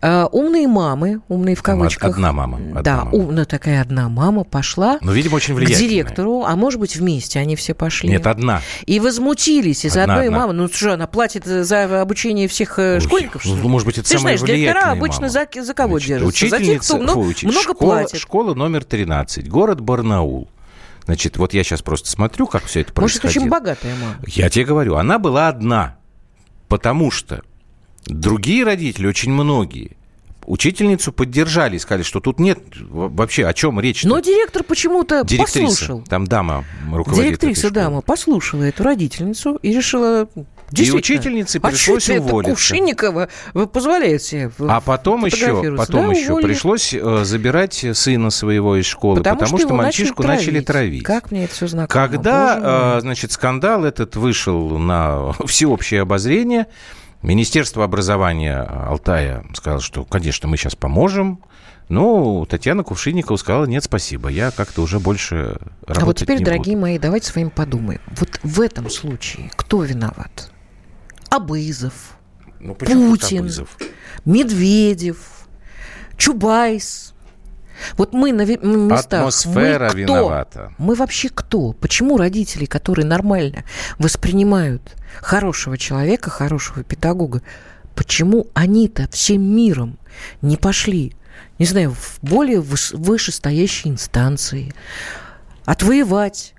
[0.00, 2.10] А, умные мамы, умные в кавычках.
[2.10, 2.58] Одна мама.
[2.58, 3.10] Одна да, мама.
[3.12, 7.56] умная такая одна мама пошла ну, видимо, очень к директору, а может быть вместе они
[7.56, 8.10] все пошли.
[8.10, 8.60] Нет, одна.
[8.86, 10.40] И возмутились из-за одной одна.
[10.40, 10.52] мамы.
[10.52, 14.08] Ну что, она платит за обучение всех э, Ой, школьников, что ну, может быть, это
[14.08, 16.48] Ты самая знаешь, директора обычно за, за кого Значит, держатся?
[16.48, 18.20] За тех, кто много, фу, много школа, платит.
[18.20, 20.48] Школа номер 13, город Барнаул.
[21.04, 23.28] Значит, вот я сейчас просто смотрю, как все это происходило.
[23.28, 24.16] Может, очень богатая мама.
[24.26, 25.96] Я тебе говорю, она была одна,
[26.68, 27.42] потому что
[28.06, 29.96] другие родители, очень многие,
[30.46, 34.04] учительницу поддержали и сказали, что тут нет вообще о чем речь.
[34.04, 34.08] -то.
[34.08, 36.02] Но директор почему-то послушал.
[36.08, 40.28] Там дама руководит Директриса дама послушала эту родительницу и решила
[40.72, 42.52] и учительнице а пришлось а уволиться.
[42.52, 43.28] Кувшинникова
[43.72, 49.18] позволяет себе А потом еще, потом да, еще пришлось э, забирать сына своего из школы,
[49.18, 50.46] потому, потому что, что мальчишку начали травить.
[50.46, 51.04] начали травить.
[51.04, 51.88] Как мне это все знакомо?
[51.88, 56.66] Когда, э, значит, скандал этот вышел на всеобщее обозрение,
[57.22, 61.40] Министерство образования Алтая сказало, что, конечно, мы сейчас поможем.
[61.88, 66.74] Ну, Татьяна Кувшинникова сказала, нет, спасибо, я как-то уже больше работать А вот теперь, дорогие
[66.76, 66.86] буду.
[66.86, 68.00] мои, давайте с вами подумаем.
[68.18, 70.51] Вот в этом случае кто виноват?
[71.32, 72.18] Абызов,
[72.60, 73.78] ну, Путин, Абызов?
[74.26, 75.46] Медведев,
[76.18, 77.14] Чубайс.
[77.96, 79.20] Вот мы на местах...
[79.20, 79.98] Атмосфера мы кто?
[79.98, 80.72] виновата.
[80.76, 81.72] Мы вообще кто?
[81.72, 83.64] Почему родители, которые нормально
[83.98, 87.40] воспринимают хорошего человека, хорошего педагога,
[87.94, 89.98] почему они-то всем миром
[90.42, 91.14] не пошли,
[91.58, 94.74] не знаю, в более вышестоящие инстанции,
[95.64, 96.52] отвоевать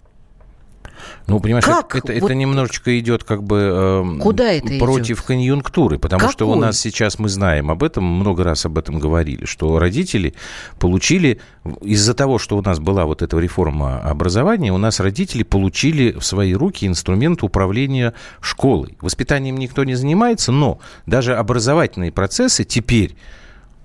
[1.28, 1.96] ну, понимаешь, как?
[1.96, 2.24] это, вот...
[2.24, 5.26] это немножечко идет как бы э, Куда это против идет?
[5.26, 6.34] конъюнктуры, потому Какой?
[6.34, 10.34] что у нас сейчас мы знаем об этом, много раз об этом говорили, что родители
[10.80, 11.40] получили,
[11.82, 16.24] из-за того, что у нас была вот эта реформа образования, у нас родители получили в
[16.24, 18.98] свои руки инструмент управления школой.
[19.02, 23.16] Воспитанием никто не занимается, но даже образовательные процессы теперь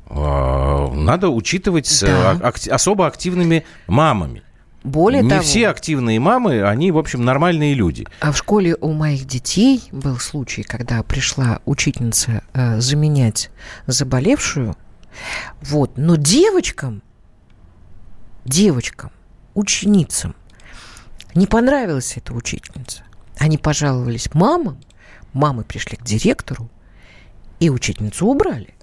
[0.08, 2.34] э, надо учитывать да.
[2.34, 4.42] с ак- особо активными мамами.
[4.84, 8.06] Более не того, все активные мамы, они, в общем, нормальные люди.
[8.20, 13.50] А в школе у моих детей был случай, когда пришла учительница э, заменять
[13.86, 14.76] заболевшую.
[15.60, 15.98] Вот.
[15.98, 17.02] Но девочкам,
[18.44, 19.10] девочкам,
[19.54, 20.36] ученицам
[21.34, 23.02] не понравилась эта учительница.
[23.38, 24.78] Они пожаловались мамам,
[25.32, 26.70] мамы пришли к директору,
[27.60, 28.74] и учительницу убрали.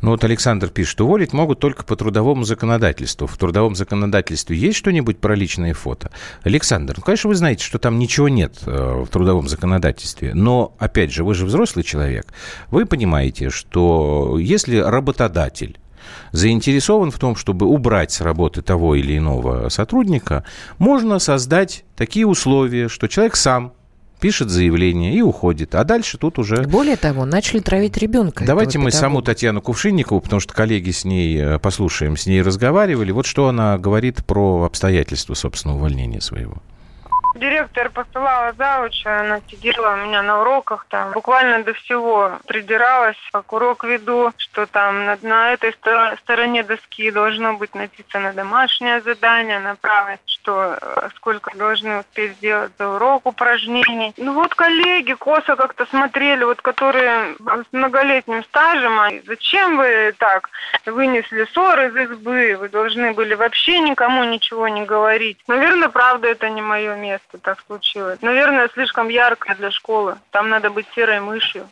[0.00, 3.26] Ну вот Александр пишет, уволить могут только по трудовому законодательству.
[3.26, 6.10] В трудовом законодательстве есть что-нибудь про личные фото?
[6.42, 10.34] Александр, ну, конечно, вы знаете, что там ничего нет э, в трудовом законодательстве.
[10.34, 12.26] Но, опять же, вы же взрослый человек.
[12.70, 15.78] Вы понимаете, что если работодатель
[16.32, 20.44] заинтересован в том, чтобы убрать с работы того или иного сотрудника,
[20.78, 23.72] можно создать такие условия, что человек сам
[24.20, 25.74] пишет заявление и уходит.
[25.74, 26.62] А дальше тут уже...
[26.64, 28.44] Более того, начали травить ребенка.
[28.44, 33.10] Давайте мы саму Татьяну Кувшинникову, потому что коллеги с ней э, послушаем, с ней разговаривали.
[33.12, 36.62] Вот что она говорит про обстоятельства, собственно, увольнения своего.
[37.36, 43.52] Директор посылала завуча, она сидела у меня на уроках там, буквально до всего придиралась, как
[43.52, 45.74] урок веду, что там на, на этой
[46.22, 52.72] стороне доски должно быть написано домашнее задание, на правой, что э, сколько должны успеть сделать
[52.78, 54.14] за урок упражнений.
[54.16, 60.48] Ну вот коллеги косо как-то смотрели, вот которые с многолетним стажем, а зачем вы так
[60.86, 65.38] вынесли ссор из избы, вы должны были вообще никому ничего не говорить.
[65.48, 68.20] Наверное, правда, это не мое место что так случилось.
[68.22, 70.16] Наверное, слишком яркое для школы.
[70.30, 71.66] Там надо быть серой мышью.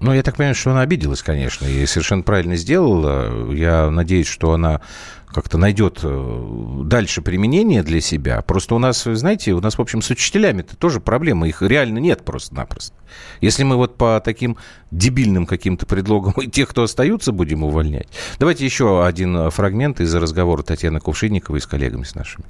[0.00, 3.50] Ну, я так понимаю, что она обиделась, конечно, и совершенно правильно сделала.
[3.52, 4.80] Я надеюсь, что она
[5.26, 8.40] как-то найдет э, дальше применение для себя.
[8.42, 11.48] Просто у нас, знаете, у нас, в общем, с учителями-то тоже проблема.
[11.48, 12.94] Их реально нет просто-напросто.
[13.40, 14.56] Если мы вот по таким
[14.90, 18.08] дебильным каким-то предлогам и тех, кто остаются, будем увольнять.
[18.38, 22.44] Давайте еще один фрагмент из разговора Татьяны Кувшинниковой с коллегами с нашими.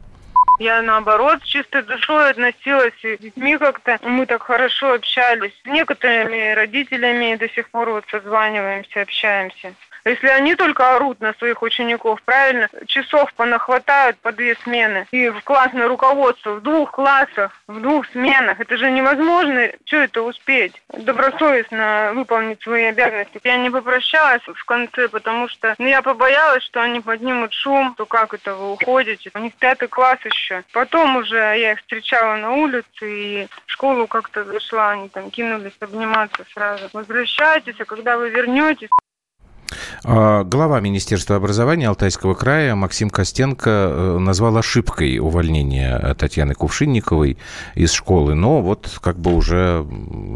[0.58, 3.98] Я, наоборот, с чистой душой относилась и с детьми как-то.
[4.02, 5.52] Мы так хорошо общались.
[5.64, 9.74] С некоторыми родителями до сих пор вот созваниваемся, общаемся.
[10.04, 15.06] Если они только орут на своих учеников, правильно, часов понахватают по две смены.
[15.10, 18.60] И в классное руководство в двух классах, в двух сменах.
[18.60, 20.82] Это же невозможно, что это успеть?
[20.92, 23.40] Добросовестно выполнить свои обязанности.
[23.44, 28.04] Я не попрощалась в конце, потому что ну, я побоялась, что они поднимут шум, то
[28.04, 29.30] как это вы уходите?
[29.34, 30.64] У них пятый класс еще.
[30.72, 35.72] Потом уже я их встречала на улице и в школу как-то зашла, они там кинулись
[35.80, 36.90] обниматься сразу.
[36.92, 38.90] Возвращайтесь, а когда вы вернетесь,
[40.05, 47.38] глава Министерства образования Алтайского края Максим Костенко э, назвал ошибкой увольнение Татьяны Кувшинниковой
[47.74, 48.35] из школы.
[48.35, 49.87] Но вот как бы уже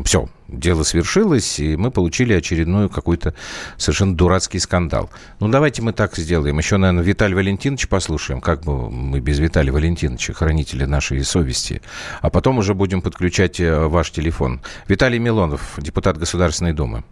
[0.04, 3.34] все, дело свершилось, и мы получили очередную какой-то
[3.76, 5.10] совершенно дурацкий скандал.
[5.40, 6.58] Ну, давайте мы так сделаем.
[6.58, 11.82] Еще, наверное, Виталий Валентинович послушаем, как бы мы без Виталия Валентиновича, хранителя нашей совести.
[12.20, 14.60] А потом уже будем подключать э, ваш телефон.
[14.88, 17.04] Виталий Милонов, депутат Государственной Думы.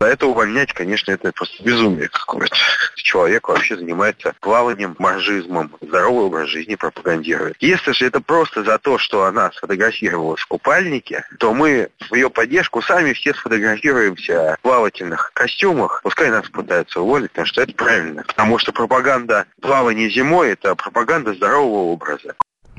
[0.00, 2.56] Это увольнять, конечно, это просто безумие какое-то.
[2.96, 7.56] Человек вообще занимается плаванием, маржизмом, здоровый образ жизни пропагандирует.
[7.60, 12.30] Если же это просто за то, что она сфотографировалась в купальнике, то мы в ее
[12.30, 16.00] поддержку сами все сфотографируемся в плавательных костюмах.
[16.02, 18.22] Пускай нас пытаются уволить, потому что это правильно.
[18.26, 22.34] Потому что пропаганда плавания зимой– это пропаганда здорового образа.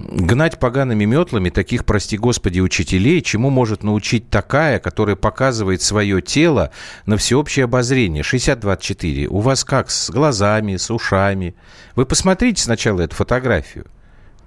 [0.09, 6.71] Гнать погаными метлами таких, прости господи, учителей, чему может научить такая, которая показывает свое тело
[7.05, 8.23] на всеобщее обозрение?
[8.23, 9.27] 60-24.
[9.27, 11.55] У вас как с глазами, с ушами?
[11.95, 13.85] Вы посмотрите сначала эту фотографию.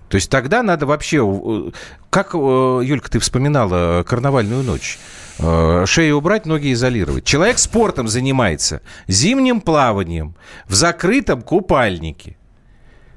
[0.09, 1.19] То есть тогда надо вообще...
[1.25, 1.71] Э,
[2.11, 2.39] как, э,
[2.85, 4.99] Юлька, ты вспоминала карнавальную ночь?
[5.39, 7.25] Э, шею убрать, ноги изолировать.
[7.25, 10.35] Человек спортом занимается, зимним плаванием,
[10.67, 12.37] в закрытом купальнике–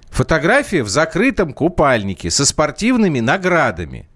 [0.09, 4.07] Фотография в закрытом купальнике со спортивными наградами.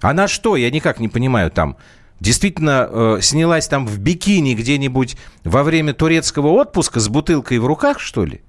[0.00, 1.76] Она что, я никак не понимаю, там
[2.20, 8.00] действительно э, снялась там в бикини где-нибудь во время турецкого отпуска с бутылкой в руках,
[8.00, 8.40] что ли?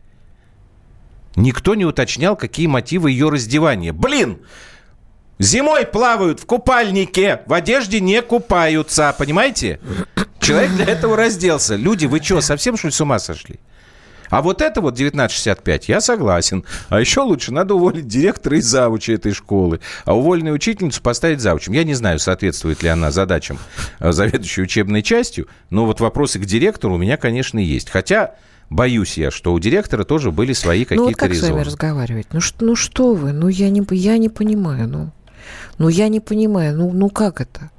[1.35, 3.93] Никто не уточнял, какие мотивы ее раздевания.
[3.93, 4.39] Блин!
[5.39, 9.79] Зимой плавают в купальнике, в одежде не купаются, понимаете?
[10.39, 11.75] Человек для этого разделся.
[11.75, 13.59] Люди, вы что, совсем что ли с ума сошли?
[14.31, 16.63] А вот это вот 1965, я согласен.
[16.89, 21.73] А еще лучше надо уволить директора и завуча этой школы, а уволенную учительницу поставить завучем.
[21.73, 23.59] Я не знаю, соответствует ли она задачам
[23.99, 27.89] э, заведующей учебной частью, но вот вопросы к директору у меня, конечно, есть.
[27.89, 28.35] Хотя
[28.69, 31.47] боюсь я, что у директора тоже были свои какие-то ну, вот как резоны.
[31.47, 32.27] с вами разговаривать?
[32.31, 33.33] Ну, что, ну что вы?
[33.33, 34.87] Ну я не, я не понимаю.
[34.87, 35.11] Ну,
[35.77, 36.77] ну я не понимаю.
[36.77, 37.69] Ну, ну как это?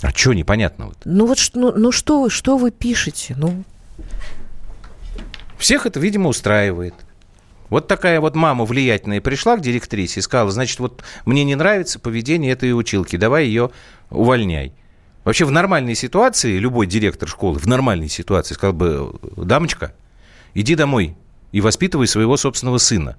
[0.00, 0.92] А что непонятно?
[1.04, 3.34] Ну вот ну, ну что вы, что вы пишете?
[3.36, 3.64] Ну,
[5.60, 6.94] всех это, видимо, устраивает.
[7.68, 12.00] Вот такая вот мама влиятельная пришла к директрисе и сказала, значит, вот мне не нравится
[12.00, 13.70] поведение этой училки, давай ее
[14.10, 14.72] увольняй.
[15.22, 19.94] Вообще в нормальной ситуации любой директор школы в нормальной ситуации сказал бы, дамочка,
[20.54, 21.14] иди домой
[21.52, 23.16] и воспитывай своего собственного сына.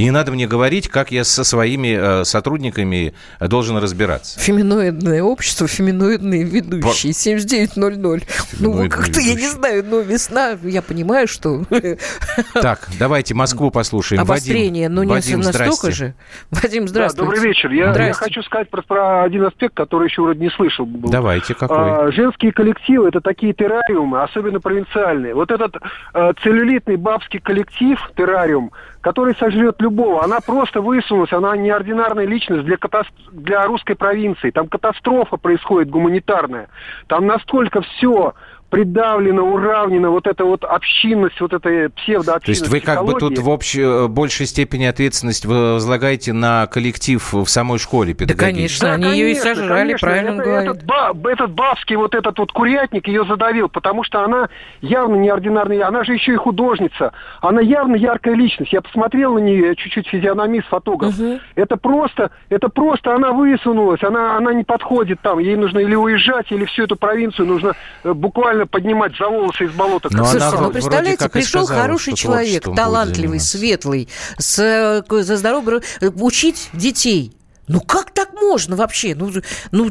[0.00, 4.40] И не надо мне говорить, как я со своими э, сотрудниками должен разбираться.
[4.40, 8.22] Феминоидное общество, феминоидные ведущие, 7900.
[8.60, 11.64] Ну, как-то, я не знаю, но весна, я понимаю, что...
[12.54, 14.22] Так, давайте Москву послушаем.
[14.22, 16.14] Обострение, но не Вадим, настолько же.
[16.50, 17.22] Вадим, здравствуйте.
[17.22, 17.70] Да, добрый вечер.
[17.70, 20.86] Я, я хочу сказать про, про один аспект, который еще вроде не слышал.
[20.86, 21.10] Был.
[21.10, 21.76] Давайте, какой?
[21.76, 25.34] А, женские коллективы– это такие террариумы, особенно провинциальные.
[25.34, 25.76] Вот этот
[26.14, 30.22] а, целлюлитный бабский коллектив, террариум, который сожрет любого.
[30.22, 33.14] Она просто высунулась, она неординарная личность для, катастро...
[33.32, 34.50] для русской провинции.
[34.50, 36.68] Там катастрофа происходит гуманитарная.
[37.06, 38.34] Там настолько все
[38.70, 42.44] придавлено, уравнено, вот эта вот общинность, вот эта псевдообщинность.
[42.44, 47.32] То есть вы как бы тут в общей, э, большей степени ответственность возлагаете на коллектив
[47.32, 48.52] в самой школе педагогической?
[48.52, 50.08] Да, конечно, да, они конечно, ее и сожрали, конечно.
[50.08, 50.70] правильно это, говорит.
[50.70, 54.48] Этот, ба, этот бабский вот этот вот курятник ее задавил, потому что она
[54.80, 58.72] явно неординарная, она же еще и художница, она явно яркая личность.
[58.72, 61.18] Я посмотрел на нее, я чуть-чуть физиономист, фотограф.
[61.18, 61.40] Угу.
[61.56, 66.52] Это просто, это просто она высунулась, она, она не подходит там, ей нужно или уезжать,
[66.52, 67.72] или всю эту провинцию нужно
[68.04, 70.08] э, буквально реально поднимать за волосы из болота.
[70.12, 74.08] Но Слушайте, ну представляете, пришел сказала, хороший человек, талантливый, светлый,
[74.38, 77.32] с, э, за здоровье, учить детей.
[77.68, 79.14] Ну как так можно вообще?
[79.14, 79.30] Ну,
[79.70, 79.90] ну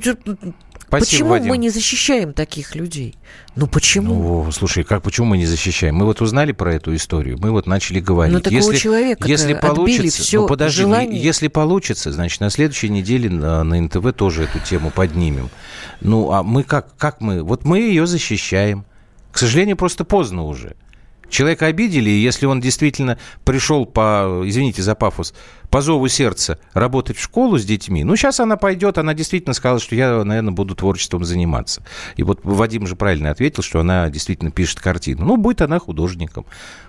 [0.89, 1.49] Спасибо, почему Вадим.
[1.49, 3.15] мы не защищаем таких людей?
[3.55, 4.43] Ну почему?
[4.45, 5.95] Ну, слушай, как почему мы не защищаем?
[5.95, 8.33] Мы вот узнали про эту историю, мы вот начали говорить.
[8.33, 11.21] Ну, такого если, человека если получится, все ну подожди, желание.
[11.21, 15.49] если получится, значит на следующей неделе на, на НТВ тоже эту тему поднимем.
[16.01, 17.43] Ну, а мы как, как мы?
[17.43, 18.83] Вот мы ее защищаем.
[19.31, 20.75] К сожалению, просто поздно уже.
[21.30, 25.34] Человека обидели, и если он действительно пришел по, извините за пафос,
[25.69, 29.80] по зову сердца работать в школу с детьми, ну, сейчас она пойдет, она действительно сказала,
[29.80, 31.84] что я, наверное, буду творчеством заниматься.
[32.15, 35.25] И вот Вадим же правильно ответил, что она действительно пишет картину.
[35.25, 36.45] Ну, будет она художником.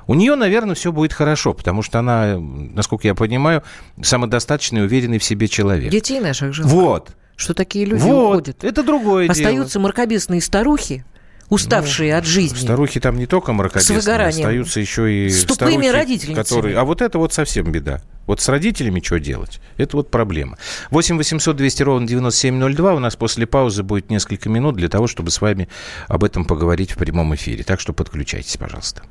[0.06, 3.62] У нее, наверное, все будет хорошо, потому что она, насколько я понимаю,
[4.00, 5.90] самодостаточный, уверенный в себе человек.
[5.90, 6.70] Детей наших жалко.
[6.70, 7.10] Вот.
[7.36, 8.32] Что такие люди вот.
[8.32, 8.64] уходят.
[8.64, 9.84] Это другое Остаются дело.
[9.84, 11.04] мракобесные старухи,
[11.50, 12.56] уставшие ну, от жизни.
[12.56, 16.34] Старухи там не только мракобесные, остаются еще и с тупыми старухи, родительницами.
[16.34, 16.78] которые...
[16.78, 18.00] А вот это вот совсем беда.
[18.26, 19.60] Вот с родителями что делать?
[19.76, 20.56] Это вот проблема.
[20.90, 22.94] 8 800 200 ровно 9702.
[22.94, 25.68] У нас после паузы будет несколько минут для того, чтобы с вами
[26.06, 27.64] об этом поговорить в прямом эфире.
[27.64, 29.02] Так что подключайтесь, пожалуйста.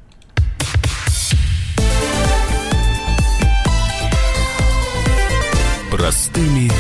[5.92, 6.72] Простыми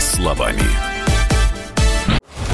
[0.00, 0.91] словами.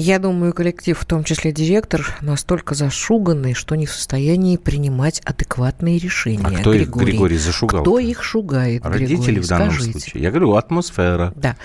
[0.00, 5.98] Я думаю, коллектив, в том числе директор, настолько зашуганный, что не в состоянии принимать адекватные
[5.98, 6.42] решения.
[6.42, 7.82] А кто их, Григорий, зашугал?
[7.82, 9.98] Кто их шугает, Родители Григорий, в данном скажите.
[9.98, 10.22] случае.
[10.22, 11.34] Я говорю, атмосфера.
[11.36, 11.56] Да.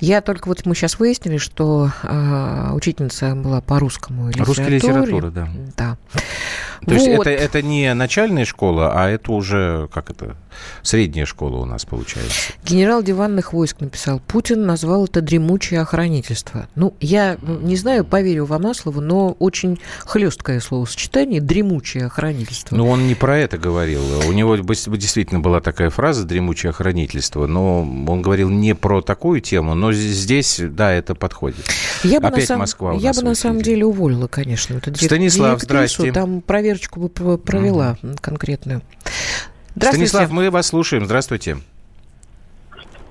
[0.00, 4.46] Я только вот мы сейчас выяснили, что а, учительница была по русскому литературе.
[4.46, 5.48] Русская литература, да.
[5.76, 5.98] Да.
[6.86, 7.26] То есть Вот.
[7.26, 10.36] это, это не начальная школа, а это уже, как это,
[10.82, 12.52] средняя школа у нас получается.
[12.64, 16.68] Генерал диванных войск написал, Путин назвал это дремучее охранительство.
[16.76, 22.76] Ну, я не знаю, поверю вам на слово, но очень хлесткое словосочетание «дремучее охранительство».
[22.76, 24.02] Ну, он не про это говорил.
[24.28, 29.74] У него действительно была такая фраза «дремучее охранительство», но он говорил не про такую тему,
[29.74, 31.64] но здесь, да, это подходит.
[32.04, 35.60] Я бы, Опять на, сам- Москва я бы на самом деле уволила, конечно, дирек- Станислав,
[35.60, 36.12] здрасте.
[36.12, 36.40] Там
[36.76, 38.82] проверочку бы провела конкретную.
[39.74, 40.08] Здравствуйте.
[40.08, 41.04] Станислав, мы вас слушаем.
[41.04, 41.58] Здравствуйте.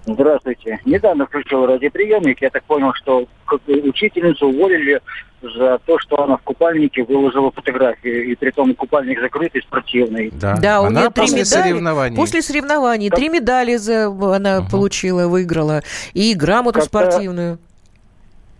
[0.07, 0.79] Здравствуйте.
[0.85, 2.41] Недавно включил радиоприемник.
[2.41, 5.01] Я так понял, что как учительницу уволили
[5.41, 8.25] за то, что она в купальнике выложила фотографию.
[8.31, 10.29] И при том купальник закрытый, спортивный.
[10.31, 11.43] Да, Да, у нее три после медали.
[11.43, 12.15] соревнований.
[12.15, 15.81] После соревнований три медали за, она получила, выиграла.
[16.13, 17.57] И грамоту Как-то- спортивную.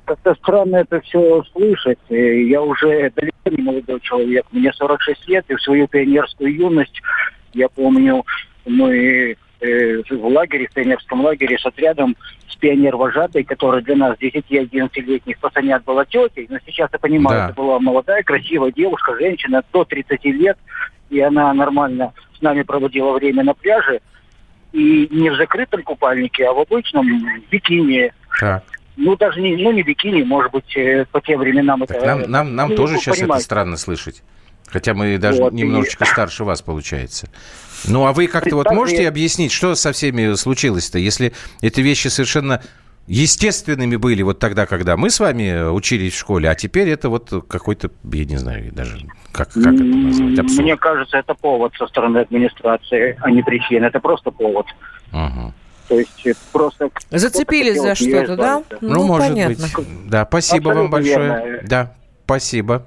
[0.06, 1.98] Как-то странно это все слышать.
[2.10, 4.46] Я уже далеко не молодой человек.
[4.52, 7.02] Мне 46 лет, и в свою пионерскую юность,
[7.54, 8.26] я помню,
[8.66, 12.16] мы э, в лагере, в пионерском лагере с отрядом
[12.50, 17.46] с пионер-вожатой, которая для нас 10-11-летних пацанят была тетей, но сейчас я понимаю, Да.
[17.46, 20.58] это была молодая, красивая девушка, женщина до 30 лет,
[21.10, 24.02] и она нормально с нами проводила время на пляже,
[24.72, 27.08] и не в закрытом купальнике, а в обычном
[27.50, 28.12] бикини.
[28.40, 28.64] Так.
[28.98, 31.94] Ну, даже не, ну, не бикини, может быть, э, по тем временам это...
[31.96, 33.46] Так нам, нам, нам ну, тоже сейчас это понимаете.
[33.46, 34.24] странно слышать.
[34.68, 37.30] Хотя мы даже Вот, и- немножечко старше вас, получается.
[37.88, 42.62] Ну, а вы как-то вот можете объяснить, что со всеми случилось-то, если эти вещи совершенно
[43.08, 47.32] естественными были вот тогда, когда мы с вами учились в школе, а теперь это вот
[47.48, 48.98] какой-то, я не знаю даже,
[49.32, 50.64] как, как это назвать, абсурд.
[50.64, 53.86] Мне кажется, это повод со стороны администрации, а не причина.
[53.86, 54.66] Это просто повод.
[55.12, 55.54] Мгм.
[55.88, 56.90] То есть э, просто...
[57.12, 58.64] Зацепились за что-то, да?
[58.64, 58.78] избавиться.
[58.82, 59.68] Ну, может понятно.
[59.76, 59.88] быть.
[60.10, 61.46] Да, спасибо вам Абсолютно большое.
[61.46, 61.68] верно.
[61.68, 62.86] Да, спасибо.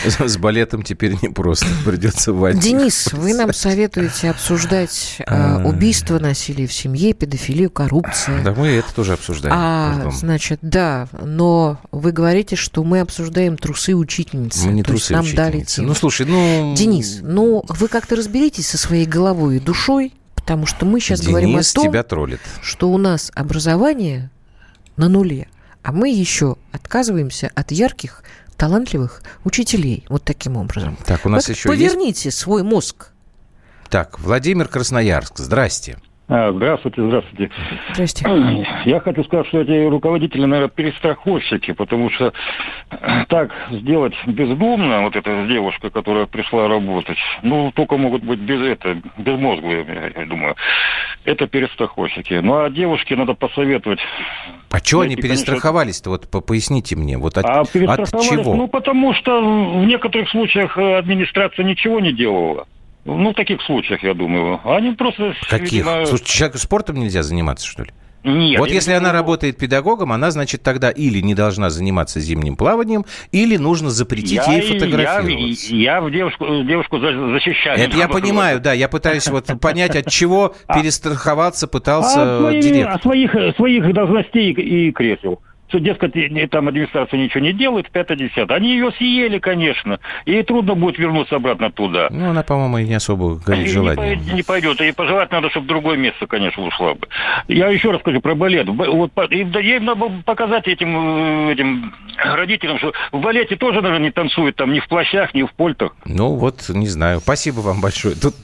[0.18, 1.66] С балетом теперь непросто.
[1.84, 2.60] Придется Ване.
[2.60, 5.62] Денис, вы нам советуете обсуждать э, А.
[5.64, 8.42] убийство, насилие в семье, педофилию, коррупцию.
[8.42, 9.54] Да мы это тоже обсуждаем.
[9.56, 14.66] А, значит, да, но вы говорите, что мы обсуждаем трусы учительницы.
[14.66, 15.88] Мы не То есть трусы нам дали тему.
[15.88, 16.74] Ну, слушай, ну...
[16.76, 21.50] Денис, ну вы как-то разберитесь со своей головой и душой, потому что мы сейчас говорим
[21.50, 22.40] о Денис том, тебя троллит.
[22.62, 24.30] что у нас образование
[24.96, 25.48] на нуле,
[25.82, 28.24] а мы еще отказываемся от ярких,
[28.56, 30.04] талантливых учителей.
[30.08, 30.98] Вот таким образом.
[31.06, 31.80] Так, у нас Вот еще есть...
[31.80, 33.12] поверните свой мозг.
[33.88, 35.98] Так, Владимир Красноярск, здрасте.
[36.32, 37.50] А, здравствуйте, здравствуйте.
[37.92, 38.24] Здрасте.
[38.84, 42.32] Я хочу сказать, что эти руководители, наверное, перестраховщики, потому что
[43.28, 49.02] так сделать бездумно, вот эта девушка, которая пришла работать, ну, только могут быть без это,
[49.18, 50.54] безмозглые, я думаю.
[51.24, 52.34] Это перестраховщики.
[52.34, 53.98] Ну, а девушке надо посоветовать.
[54.70, 56.10] А что они перестраховались-то?
[56.10, 57.18] Вот поясните мне.
[57.18, 58.54] Вот от, а от чего?
[58.54, 59.40] Ну, потому что
[59.80, 62.68] в некоторых случаях администрация ничего не делала.
[63.04, 64.60] Ну, в таких случаях, я думаю.
[64.64, 65.34] Они просто...
[65.48, 65.72] Каких?
[65.72, 66.06] Видимо...
[66.06, 67.90] Слушай, человеку спортом нельзя заниматься, что ли?
[68.22, 68.58] Нет.
[68.58, 73.56] Вот если она работает педагогом, она, значит, тогда или не должна заниматься зимним плаванием, или
[73.56, 75.74] нужно запретить я, ей фотографироваться.
[75.74, 77.78] Я, я в девушку, девушку защищаю.
[77.78, 78.74] Это я понимаю, да.
[78.74, 83.00] Я пытаюсь вот понять, от чего а перестраховаться пытался а директор.
[83.00, 85.40] Своих, своих должностей и кресел
[85.70, 86.12] что, дескать,
[86.50, 88.56] там администрация ничего не делает, пятое, десятое.
[88.56, 92.08] Они ее съели, конечно, и трудно будет вернуться обратно туда.
[92.10, 94.20] Ну, она, по-моему, и не особо горит желанием.
[94.24, 97.08] Не, не пойдет, и пожелать надо, чтобы в другое место, конечно, ушла бы.
[97.48, 98.68] Я еще раз скажу про балет.
[98.68, 104.06] Вот, и, да, ей надо показать этим, э, этим родителям, что в балете тоже, наверное,
[104.06, 105.94] не танцуют там ни в плащах, ни в польтах.
[106.04, 107.20] Ну, вот, не знаю.
[107.20, 108.16] Спасибо вам большое.
[108.16, 108.34] Тут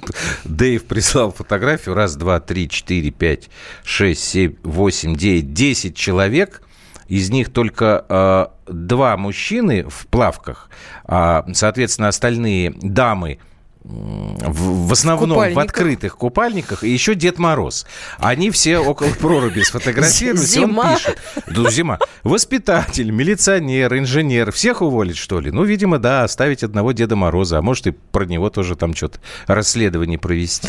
[0.44, 1.94] Дэйв прислал фотографию.
[1.94, 3.50] Раз, два, три, четыре, пять,
[3.84, 6.62] шесть, семь, восемь, девять, десять человек–
[7.08, 10.70] из них только э, два мужчины в плавках,
[11.04, 13.38] а, соответственно, остальные дамы
[13.86, 17.86] в, в основном в, открытых купальниках, и еще Дед Мороз.
[18.18, 21.18] Они все около проруби сфотографировались, он пишет.
[21.46, 21.98] Ну, зима.
[22.22, 25.50] Воспитатель, милиционер, инженер, всех уволить, что ли?
[25.50, 29.20] Ну, видимо, да, оставить одного Деда Мороза, а может и про него тоже там что-то
[29.46, 30.68] расследование провести.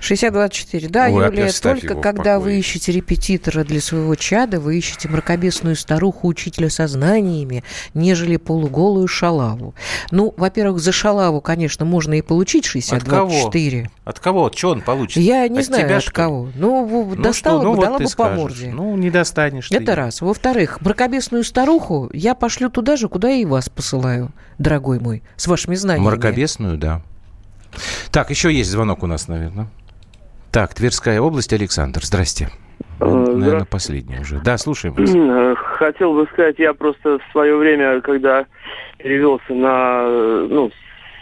[0.00, 0.88] 6024.
[0.88, 6.28] Да, Ой, Юлия, только когда вы ищете репетитора для своего чада, вы ищете мракобесную старуху
[6.28, 9.74] учителя со знаниями, нежели полуголую шалаву.
[10.10, 13.88] Ну, во-первых, за шалаву, конечно, можно и получить получить 60-24.
[14.04, 14.46] От кого?
[14.46, 15.22] От чего он получит?
[15.22, 16.48] Я не от знаю, тебя, от кого.
[16.54, 18.38] Ну, ну достала ну, бы, дала бы по скажешь.
[18.38, 18.70] морде.
[18.72, 19.94] Ну, не достанешь Это ты.
[19.94, 20.20] раз.
[20.20, 25.74] Во-вторых, мракобесную старуху я пошлю туда же, куда и вас посылаю, дорогой мой, с вашими
[25.74, 26.06] знаниями.
[26.06, 27.02] Мракобесную, да.
[28.12, 29.66] Так, еще есть звонок у нас, наверное.
[30.52, 32.48] Так, Тверская область, Александр, здрасте.
[33.00, 34.38] Э, наверное, последний уже.
[34.38, 35.10] Да, слушаем вас.
[35.12, 38.46] Э, хотел бы сказать, я просто в свое время, когда
[38.98, 40.70] перевелся на, э, ну,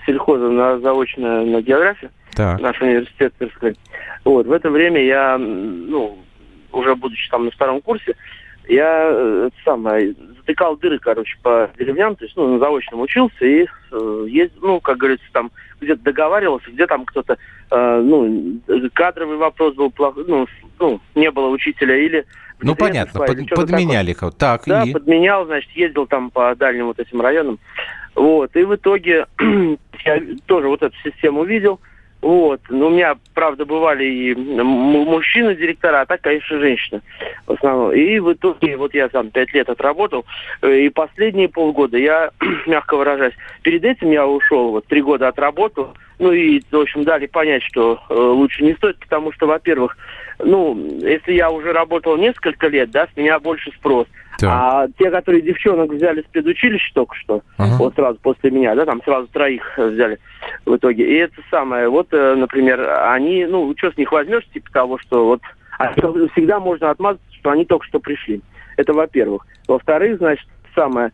[0.07, 2.61] сельхоза на заочную на географию, так.
[2.61, 3.77] наш университет, так сказать.
[4.25, 6.19] Вот, в это время я, ну,
[6.73, 8.15] уже будучи там на втором курсе,
[8.69, 13.67] я э, самое, затыкал дыры, короче, по деревням, то есть, ну, на заочном учился и
[13.93, 15.51] э, ездил, ну, как говорится, там
[15.81, 17.37] где-то договаривался, где там кто-то,
[17.71, 18.61] э, ну,
[18.95, 20.47] кадровый вопрос был плохой, ну,
[20.79, 22.25] ну, не было учителя или...
[22.61, 24.39] Ну, понятно, под, подменяли кого-то.
[24.39, 24.93] Так, да, и...
[24.93, 27.59] подменял, значит, ездил там по дальним вот этим районам.
[28.15, 29.27] Вот, и в итоге
[30.05, 31.81] я тоже вот эту систему видел.
[32.25, 32.63] Вот.
[32.71, 37.03] Но у меня, правда, бывали и мужчины директора, а так, конечно, женщины
[37.47, 37.93] в основном.
[37.93, 40.25] И в итоге, вот я там пять лет отработал,
[40.63, 42.31] э, и последние полгода я,
[42.67, 47.27] мягко выражаясь, перед этим я ушел, вот три года отработал, ну и, в общем, дали
[47.27, 49.95] понять, что э, лучше не стоит, потому что, во-первых,
[50.39, 54.07] ну, если я уже работал несколько лет, да, с меня больше спрос.
[54.39, 54.51] Так.
[54.51, 57.77] А те, которые девчонок взяли с предучилища только что, ага.
[57.79, 60.19] вот сразу после меня, да, там сразу троих взяли
[60.67, 61.09] в итоге.
[61.09, 65.27] И это самое, вот, э, например, они, ну, что с них возьмешь, типа того, что
[65.27, 65.41] вот
[65.79, 68.41] а всегда можно отмазаться, что они только что пришли.
[68.77, 69.47] Это во-первых.
[69.67, 71.13] Во-вторых, значит, самое,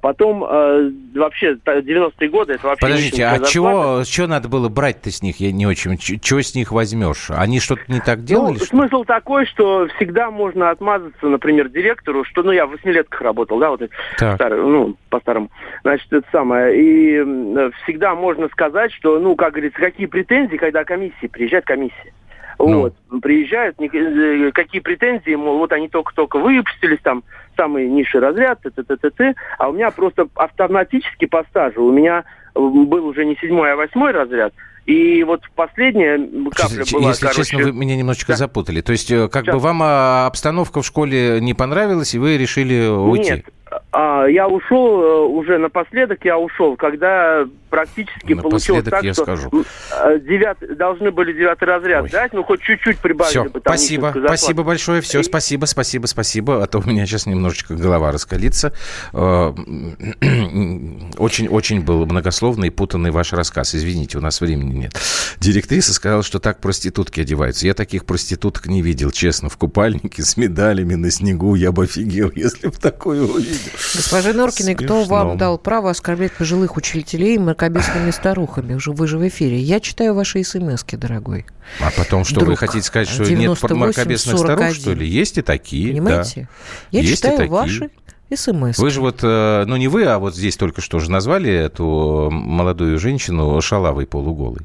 [0.00, 2.80] потом э, вообще 90-е годы это вообще...
[2.80, 5.38] Подождите, а чего, чего надо было брать-то с них?
[5.38, 5.98] Я не очень...
[5.98, 7.30] Чего с них возьмешь?
[7.30, 8.58] Они что-то не так делали?
[8.58, 12.42] Ну, смысл такой, что всегда можно отмазаться, например, директору, что...
[12.42, 13.82] Ну, я в восьмилетках работал, да, вот
[14.16, 15.50] старый, ну, по-старому.
[15.82, 16.74] Значит, это самое.
[16.74, 22.12] И всегда можно сказать, что, ну, как говорится, какие претензии, когда комиссии, приезжает комиссия.
[22.58, 22.80] Ну.
[22.80, 27.22] Вот, приезжают, э, какие претензии, мол, вот они только-только выпустились, там,
[27.56, 31.84] самый низший разряд, т, т, т, т, т, а у меня просто автоматически по стажу,
[31.84, 34.52] у меня был уже не седьмой, а восьмой разряд,
[34.86, 36.16] и вот последняя
[36.50, 37.42] капля Если была, Если короче...
[37.42, 38.36] честно, вы меня немножечко да.
[38.36, 38.80] запутали.
[38.80, 39.54] То есть, э, как Сейчас.
[39.56, 43.30] бы вам а, обстановка в школе не понравилась, и вы решили уйти?
[43.32, 43.46] Нет,
[43.98, 49.64] а, я ушел э, уже напоследок, я ушел, когда практически получилось так, я что скажу.
[49.90, 52.10] Э, девят, должны были девятый разряд Ой.
[52.10, 56.80] дать, ну хоть чуть-чуть прибавили Все, спасибо, спасибо большое, все, спасибо, спасибо, спасибо, а то
[56.80, 58.74] у меня сейчас немножечко голова раскалится.
[61.18, 64.92] Очень-очень был многословный и путанный ваш рассказ, извините, у нас времени нет.
[65.40, 67.66] Директриса сказала, что так проститутки одеваются.
[67.66, 72.30] Я таких проституток не видел, честно, в купальнике с медалями на снегу, я бы офигел,
[72.36, 73.72] если бы такое увидел.
[73.94, 78.74] Госпожа Норкина, кто вам дал право оскорблять пожилых учителей мракобесными старухами?
[78.74, 79.58] Уже вы же в эфире.
[79.58, 81.46] Я читаю ваши смс дорогой.
[81.80, 85.06] А потом что, Друг, вы хотите сказать, что 98, нет мракобесных старух, что ли?
[85.06, 85.92] Есть и такие.
[85.92, 86.42] Понимаете?
[86.42, 86.98] Да.
[86.98, 87.90] Я Есть читаю ваши
[88.34, 88.78] СМС.
[88.78, 92.28] Вы же вот, э, ну не вы, а вот здесь только что же назвали эту
[92.30, 94.62] молодую женщину шалавой полуголой.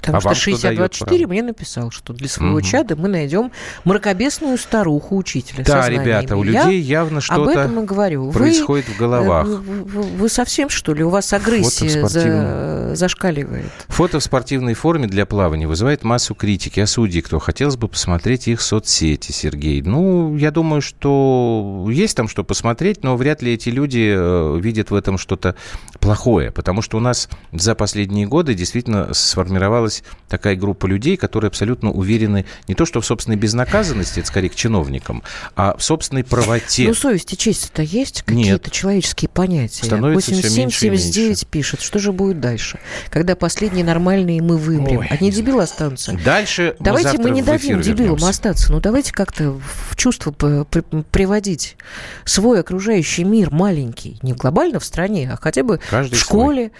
[0.00, 2.62] Потому а что 6024 мне написал, что для своего угу.
[2.62, 3.52] чада мы найдем
[3.84, 5.64] мракобесную старуху учителя.
[5.64, 8.32] Да, ребята, у людей Я явно что-то об этом и говорю.
[8.32, 9.46] происходит вы, в головах.
[9.46, 11.04] Вы, вы, вы совсем, что ли?
[11.04, 13.70] У вас агрессия за, зашкаливает.
[13.88, 16.80] Фото в спортивной форме для плавания вызывает массу критики.
[16.80, 17.38] А судьи кто?
[17.38, 19.82] Хотелось бы посмотреть их соцсети, Сергей.
[19.82, 24.90] Ну, я думаю, что есть там что посмотреть, но вряд ли эти люди э, видят
[24.90, 25.54] в этом что-то
[25.98, 26.50] плохое.
[26.50, 31.90] Потому что у нас за последние годы действительно сформировалась образовалась такая группа людей, которые абсолютно
[31.90, 35.22] уверены не то, что в собственной безнаказанности, это скорее к чиновникам,
[35.56, 36.86] а в собственной правоте.
[36.86, 39.84] Ну, совесть и честь-то есть какие-то человеческие понятия?
[39.84, 41.80] Становится 87-79 пишет.
[41.80, 42.78] Что же будет дальше?
[43.10, 44.98] Когда последние нормальные мы вымрем.
[44.98, 46.16] Ой, Одни дебилы останутся.
[46.24, 48.28] Дальше Давайте мы, мы не дадим дебилам вернемся.
[48.28, 48.72] остаться.
[48.72, 49.52] Ну, давайте как-то
[49.90, 51.76] в чувство приводить
[52.24, 54.18] свой окружающий мир маленький.
[54.22, 56.72] Не глобально в стране, а хотя бы Каждый в школе, свой.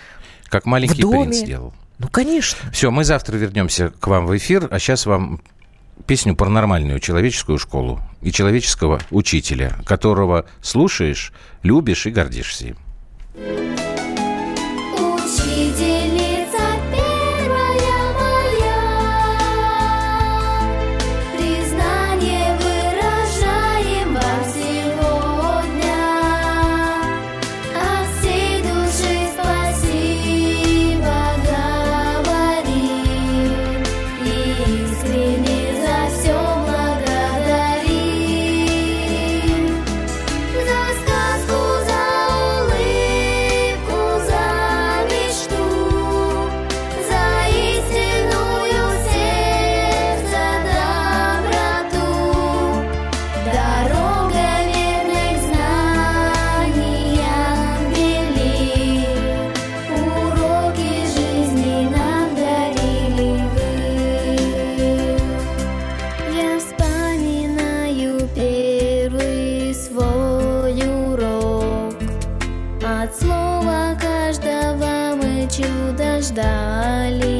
[0.51, 1.25] Как маленький в доме.
[1.25, 1.73] принц сделал.
[2.01, 2.59] Ну, конечно.
[2.73, 5.43] Все, мы завтра вернемся к вам в эфир, а сейчас вам
[6.07, 12.77] песню про нормальную человеческую школу и человеческого учителя, которого слушаешь, любишь и гордишься им.
[75.61, 77.40] ночью ждали.